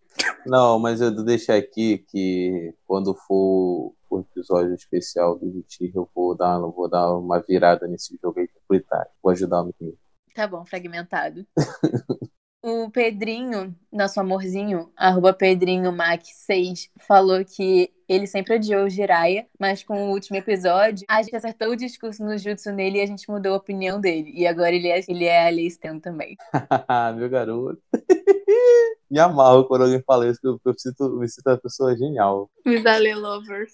[0.44, 6.34] Não, mas eu deixei aqui que quando for o episódio especial do Jutir, eu vou
[6.36, 9.10] dar, eu vou dar uma virada nesse jogo aí pro Itachi.
[9.22, 9.98] Vou ajudar no menino.
[10.34, 11.46] Tá bom, fragmentado.
[12.70, 19.94] O Pedrinho, nosso amorzinho, arroba PedrinhoMac6, falou que ele sempre odiou o Jiraiya, mas com
[19.94, 23.54] o último episódio, a gente acertou o discurso no Jutsu nele e a gente mudou
[23.54, 24.32] a opinião dele.
[24.34, 26.36] E agora ele é, ele é ali Stan também.
[27.16, 27.80] Meu garoto.
[29.10, 32.50] Me amarro quando alguém fala isso, que eu, eu, sinto, me sinto uma pessoa genial.
[32.66, 33.72] Os Ale Lovers.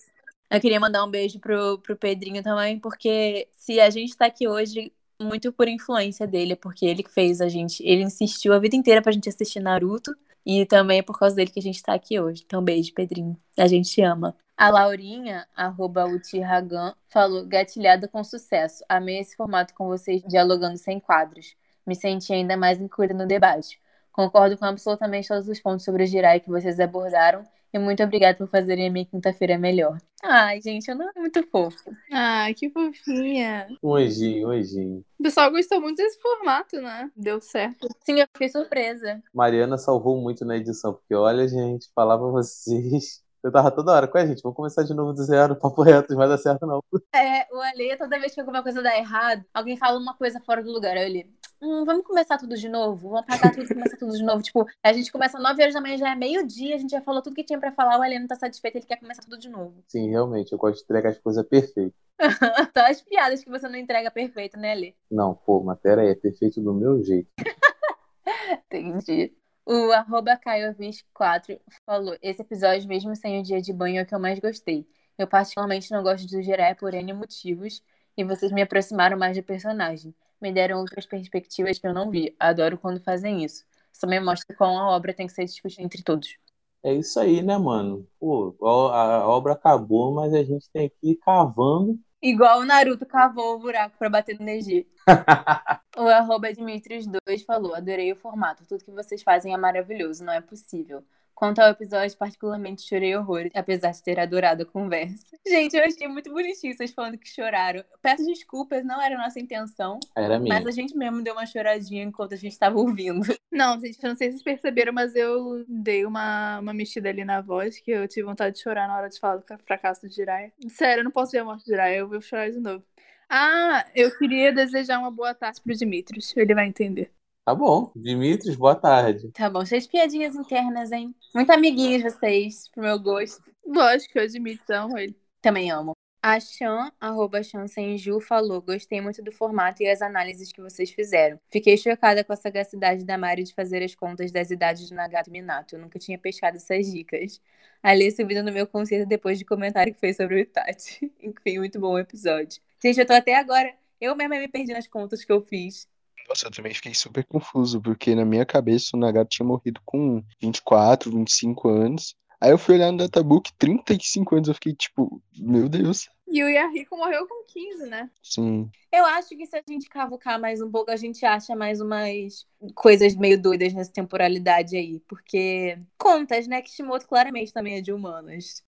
[0.49, 4.47] Eu queria mandar um beijo pro, pro Pedrinho também, porque se a gente tá aqui
[4.47, 9.03] hoje, muito por influência dele, porque ele fez a gente, ele insistiu a vida inteira
[9.03, 10.15] pra gente assistir Naruto,
[10.47, 12.43] e também é por causa dele que a gente tá aqui hoje.
[12.45, 13.37] Então, beijo, Pedrinho.
[13.57, 14.37] A gente te ama.
[14.57, 18.85] A Laurinha, arroba Utihagan, falou, gatilhada com sucesso.
[18.89, 21.57] Amei esse formato com vocês dialogando sem quadros.
[21.87, 23.81] Me senti ainda mais incluída no debate.
[24.15, 27.45] Concordo com absolutamente todos os pontos sobre o Jirai que vocês abordaram.
[27.73, 29.99] E muito obrigada por fazerem a minha quinta-feira melhor.
[30.23, 31.91] Ai, gente, eu não é muito fofo.
[32.13, 33.67] Ah, que fofinha.
[33.83, 35.05] Um anjinho, um anjinho.
[35.19, 37.11] O pessoal gostou muito desse formato, né?
[37.17, 37.89] Deu certo.
[38.05, 39.21] Sim, eu fiquei surpresa.
[39.35, 43.25] Mariana salvou muito na edição, porque olha, gente, falar pra vocês.
[43.43, 46.11] Eu tava toda hora com a gente, vamos começar de novo do zero, papo reto,
[46.11, 46.81] não vai dar certo não.
[47.15, 50.63] É, o Ale, toda vez que alguma coisa dá errado, alguém fala uma coisa fora
[50.63, 50.97] do lugar.
[50.97, 51.31] Aí ele,
[51.65, 53.09] hum, vamos começar tudo de novo?
[53.09, 54.43] Vamos apagar tudo e começar tudo de novo.
[54.43, 57.23] Tipo, a gente começa 9 horas da manhã, já é meio-dia, a gente já falou
[57.23, 59.49] tudo que tinha pra falar, o Ale não tá satisfeito, ele quer começar tudo de
[59.49, 59.83] novo.
[59.89, 61.95] Sim, realmente, eu gosto de entregar as coisas perfeitas.
[62.77, 64.95] Só as piadas que você não entrega perfeito, né, Ale?
[65.11, 67.29] Não, pô, mas pera aí, é perfeito do meu jeito.
[68.71, 69.33] Entendi.
[69.67, 74.15] O arroba Caiovis4 falou: Esse episódio, mesmo sem o dia de banho, é o que
[74.15, 74.87] eu mais gostei.
[75.17, 77.83] Eu particularmente não gosto do Jiré por N motivos,
[78.17, 80.15] e vocês me aproximaram mais do personagem.
[80.45, 82.37] Me deram outras perspectivas que eu não vi.
[82.39, 83.65] Adoro quando fazem isso.
[83.91, 86.37] Isso também mostra como a obra tem que ser discutida entre todos.
[86.83, 88.07] É isso aí, né, mano?
[88.21, 91.99] Pô, a, obra acabou, mas a gente tem que ir cavando.
[92.21, 94.87] Igual o Naruto cavou o buraco pra bater no Neji.
[95.97, 98.67] o arroba Dimitrios2 falou: Adorei o formato.
[98.69, 101.03] Tudo que vocês fazem é maravilhoso, não é possível.
[101.45, 105.27] Quanto ao episódio, particularmente chorei horrores, apesar de ter adorado a conversa.
[105.47, 107.85] Gente, eu achei muito bonitinho vocês falando que choraram.
[108.01, 110.01] Peço desculpas, não era a nossa intenção.
[110.17, 110.55] Era minha.
[110.55, 113.21] Mas a gente mesmo deu uma choradinha enquanto a gente estava ouvindo.
[113.53, 117.25] Não, gente, eu não sei se vocês perceberam, mas eu dei uma, uma mexida ali
[117.25, 120.13] na voz, que eu tive vontade de chorar na hora de falar do fracasso do
[120.13, 120.53] Jiraiya.
[120.71, 122.83] Sério, eu não posso ver a morte do Jiraiya, eu vou chorar de novo.
[123.29, 127.13] Ah, eu queria desejar uma boa tarde pro Dimitrios, ele vai entender.
[127.45, 127.93] Tá bom.
[127.95, 129.31] Dimitris, boa tarde.
[129.33, 131.15] Tá bom, cheio de piadinhas internas, hein?
[131.35, 133.43] Muito amiguinhos vocês, pro meu gosto.
[133.67, 135.15] Lógico que eu admito, amo ele.
[135.43, 135.93] Também amo.
[136.23, 140.91] A Chan, arroba Chan Senju, falou: Gostei muito do formato e as análises que vocês
[140.91, 141.39] fizeram.
[141.51, 145.29] Fiquei chocada com a sagacidade da Mari de fazer as contas das idades do Nagato
[145.29, 145.77] e Minato.
[145.77, 147.43] Eu nunca tinha pescado essas dicas.
[147.83, 151.13] A Lê subindo no meu concerto depois de comentário que fez sobre o Itachi.
[151.21, 152.63] Enfim, muito bom o episódio.
[152.83, 153.75] Gente, eu tô até agora.
[154.01, 155.87] Eu mesma me perdi nas contas que eu fiz.
[156.29, 160.23] Nossa, eu também fiquei super confuso, porque na minha cabeça o Nagato tinha morrido com
[160.41, 162.17] 24, 25 anos.
[162.41, 166.09] Aí eu fui olhar no databook, 35 anos, eu fiquei tipo, meu Deus.
[166.27, 168.11] E o Yahiko morreu com 15, né?
[168.23, 168.69] Sim.
[168.93, 172.47] Eu acho que se a gente cavucar mais um pouco, a gente acha mais umas
[172.75, 175.01] coisas meio doidas nessa temporalidade aí.
[175.09, 176.61] Porque contas, né?
[176.61, 178.63] Kishimoto claramente também é de humanas.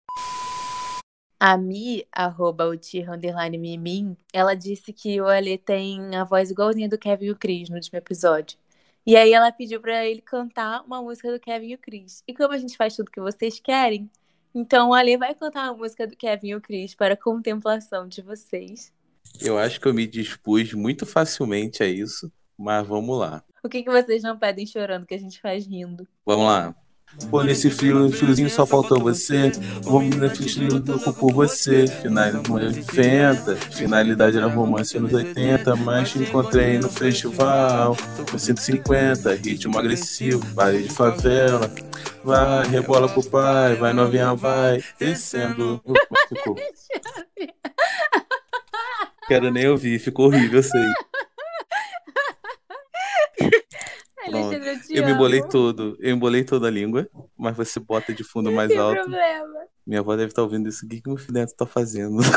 [1.45, 6.49] A Mi, arroba o Tira Underline Mimin, ela disse que o Ale tem a voz
[6.49, 8.57] igualzinha do Kevin e o Chris no último episódio.
[9.05, 12.23] E aí ela pediu pra ele cantar uma música do Kevin e o Chris.
[12.25, 14.09] E como a gente faz tudo que vocês querem,
[14.55, 18.07] então o Ale vai cantar uma música do Kevin e o Chris para a contemplação
[18.07, 18.93] de vocês.
[19.41, 23.43] Eu acho que eu me dispus muito facilmente a isso, mas vamos lá.
[23.61, 26.07] O que, que vocês não pedem chorando que a gente faz rindo?
[26.25, 26.73] Vamos lá.
[27.30, 29.52] Pô, nesse frio, friozinho só faltou você.
[29.84, 31.88] Vamos na ficha louco por você.
[31.88, 37.95] Finalidade 90, finalidade era romance anos 80, mas te encontrei no festival.
[38.31, 41.72] No 150, ritmo agressivo, baile de favela.
[42.23, 45.81] Vai, rebola pro pai, vai novinha, vai, descendo.
[46.30, 46.56] Ficou.
[49.27, 50.94] Quero nem ouvir, ficou horrível, eu sei.
[54.27, 58.13] Alexandre, eu te Eu me embolei todo, eu embolei toda a língua, mas você bota
[58.13, 59.01] de fundo mais Não tem alto.
[59.01, 59.59] problema.
[59.85, 60.85] Minha avó deve estar ouvindo isso.
[60.85, 62.17] O que, que meu filho neto tá fazendo?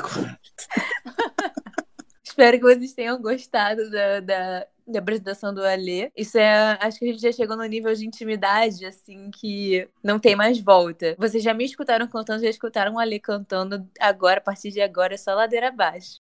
[2.24, 6.10] Espero que vocês tenham gostado da, da, da apresentação do Alê.
[6.14, 6.76] Isso é.
[6.80, 10.60] Acho que a gente já chegou no nível de intimidade, assim, que não tem mais
[10.60, 11.14] volta.
[11.18, 13.88] Vocês já me escutaram cantando, já escutaram o Alê cantando.
[13.98, 16.20] Agora, a partir de agora, é só ladeira abaixo.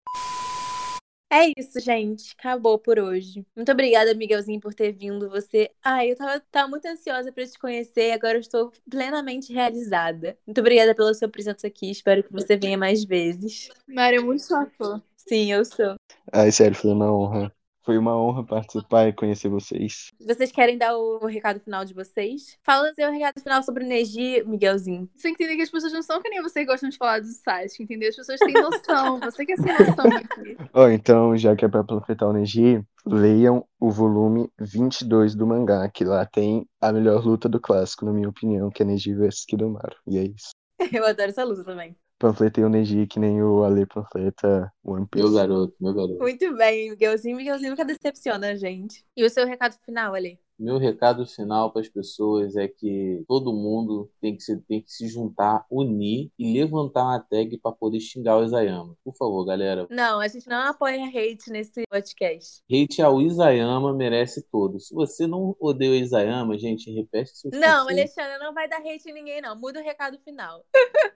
[1.32, 2.36] É isso, gente.
[2.38, 3.46] Acabou por hoje.
[3.56, 5.30] Muito obrigada, Miguelzinho, por ter vindo.
[5.30, 5.72] Você.
[5.82, 10.38] Ai, eu tava, tava muito ansiosa pra te conhecer e agora eu estou plenamente realizada.
[10.46, 11.90] Muito obrigada pela sua presença aqui.
[11.90, 13.70] Espero que você venha mais vezes.
[13.88, 15.02] Mari, é muito sua fã.
[15.16, 15.96] Sim, eu sou.
[16.34, 17.54] Ai, sério, foi uma honra.
[17.84, 20.12] Foi uma honra participar e conhecer vocês.
[20.20, 22.58] Vocês querem dar o, o recado final de vocês?
[22.64, 25.10] Fala o seu recado final sobre energia, Miguelzinho.
[25.16, 27.22] Você tem que entender que as pessoas não são que nem você gostam de falar
[27.22, 28.10] do site, entendeu?
[28.10, 29.20] As pessoas têm noção.
[29.32, 30.58] Você que é sem noção aqui.
[30.74, 35.90] Ó, então, já que é pra panfletar o Neji, leiam o volume 22 do mangá,
[35.90, 39.46] que lá tem a melhor luta do clássico, na minha opinião, que é Neji vs
[39.46, 39.96] Kidomaru.
[40.08, 40.52] E é isso.
[40.92, 41.96] Eu adoro essa luta também.
[42.22, 45.26] Panfletei o Neji que nem o Ale panfleta One Piece.
[45.26, 46.20] meu garoto, meu garoto.
[46.20, 47.36] Muito bem, Miguelzinho.
[47.36, 49.04] Miguelzinho nunca decepciona a gente.
[49.18, 50.40] E o seu recado final, Ali?
[50.60, 54.92] Meu recado final para as pessoas é que todo mundo tem que, se, tem que
[54.92, 58.96] se juntar, unir e levantar uma tag para poder xingar o Isayama.
[59.04, 59.88] Por favor, galera.
[59.90, 62.62] Não, a gente não apoia hate nesse podcast.
[62.72, 64.80] Hate ao Isayama merece todo.
[64.80, 67.88] Se você não odeia o Isayama, gente, repete seus Não, conceitos.
[67.88, 69.56] Alexandre, não vai dar hate em ninguém, não.
[69.56, 70.64] Muda o recado final.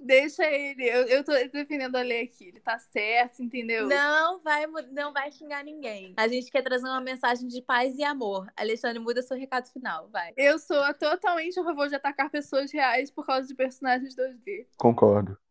[0.00, 0.84] Deixa ele.
[0.84, 2.48] Eu, eu tô defendendo a lei aqui.
[2.48, 3.86] Ele tá certo, entendeu?
[3.86, 6.14] Não vai, não vai xingar ninguém.
[6.16, 8.50] A gente quer trazer uma mensagem de paz e amor.
[8.56, 10.32] Alexandre, muda seu recado final, vai.
[10.36, 14.66] Eu sou totalmente a favor de atacar pessoas reais por causa de personagens 2D.
[14.78, 15.36] Concordo.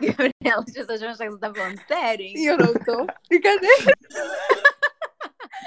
[0.00, 2.34] Gabriela, as pessoas vão achar que você tá falando sério, hein?
[2.36, 3.06] E eu não tô.
[3.28, 3.92] Brincadeira.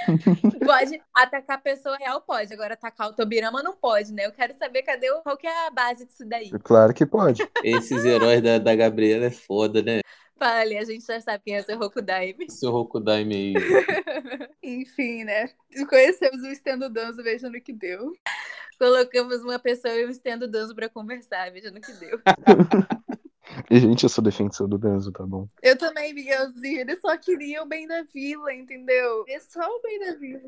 [0.66, 2.54] Pode atacar a pessoa real, pode.
[2.54, 4.26] Agora atacar o Tobirama não pode, né?
[4.26, 6.52] Eu quero saber cadê o, qual que é a base disso daí.
[6.64, 7.48] Claro que pode.
[7.64, 10.02] Esses heróis da, da Gabriela é foda, né?
[10.40, 12.50] Ali, a gente já sabe quem é o seu Rokudaime.
[12.52, 13.54] Seu Rokudaime aí.
[14.62, 15.50] Enfim, né?
[15.90, 18.14] Conhecemos o Estendo Danzo, veja no que deu.
[18.78, 22.20] Colocamos uma pessoa e um estendo danço pra conversar, veja no que deu.
[23.70, 25.48] E, gente, eu sou defensor do Danzo, tá bom?
[25.62, 26.82] Eu também, Miguelzinho.
[26.82, 29.24] Ele só queria o bem da vila, entendeu?
[29.28, 30.42] É só o bem da vila.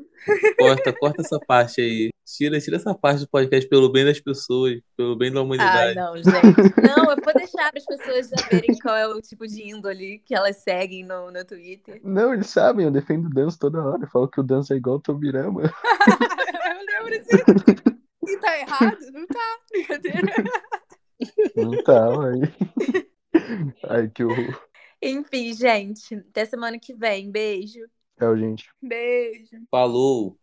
[0.58, 2.10] Corta, corta essa parte aí.
[2.24, 5.94] Tira, tira essa parte do podcast pelo bem das pessoas, pelo bem da Ah, humanidade.
[5.96, 6.32] não, gente.
[6.86, 10.34] Não, eu vou deixar para as pessoas saberem qual é o tipo de índole que
[10.34, 12.00] elas seguem no, no Twitter.
[12.04, 14.02] Não, eles sabem, eu defendo o Danzo toda hora.
[14.04, 15.62] Eu falo que o Danzo é igual o Tobirama.
[15.72, 17.92] eu lembro disso.
[18.28, 18.98] E tá errado?
[19.12, 19.58] Não tá.
[19.72, 20.32] Brincadeira.
[21.54, 22.40] Não tá, aí.
[23.88, 24.68] Ai, que horror.
[25.02, 27.30] Enfim, gente, até semana que vem.
[27.30, 27.80] Beijo.
[28.18, 28.68] Tchau, gente.
[28.82, 29.68] Beijo.
[29.70, 30.38] Falou!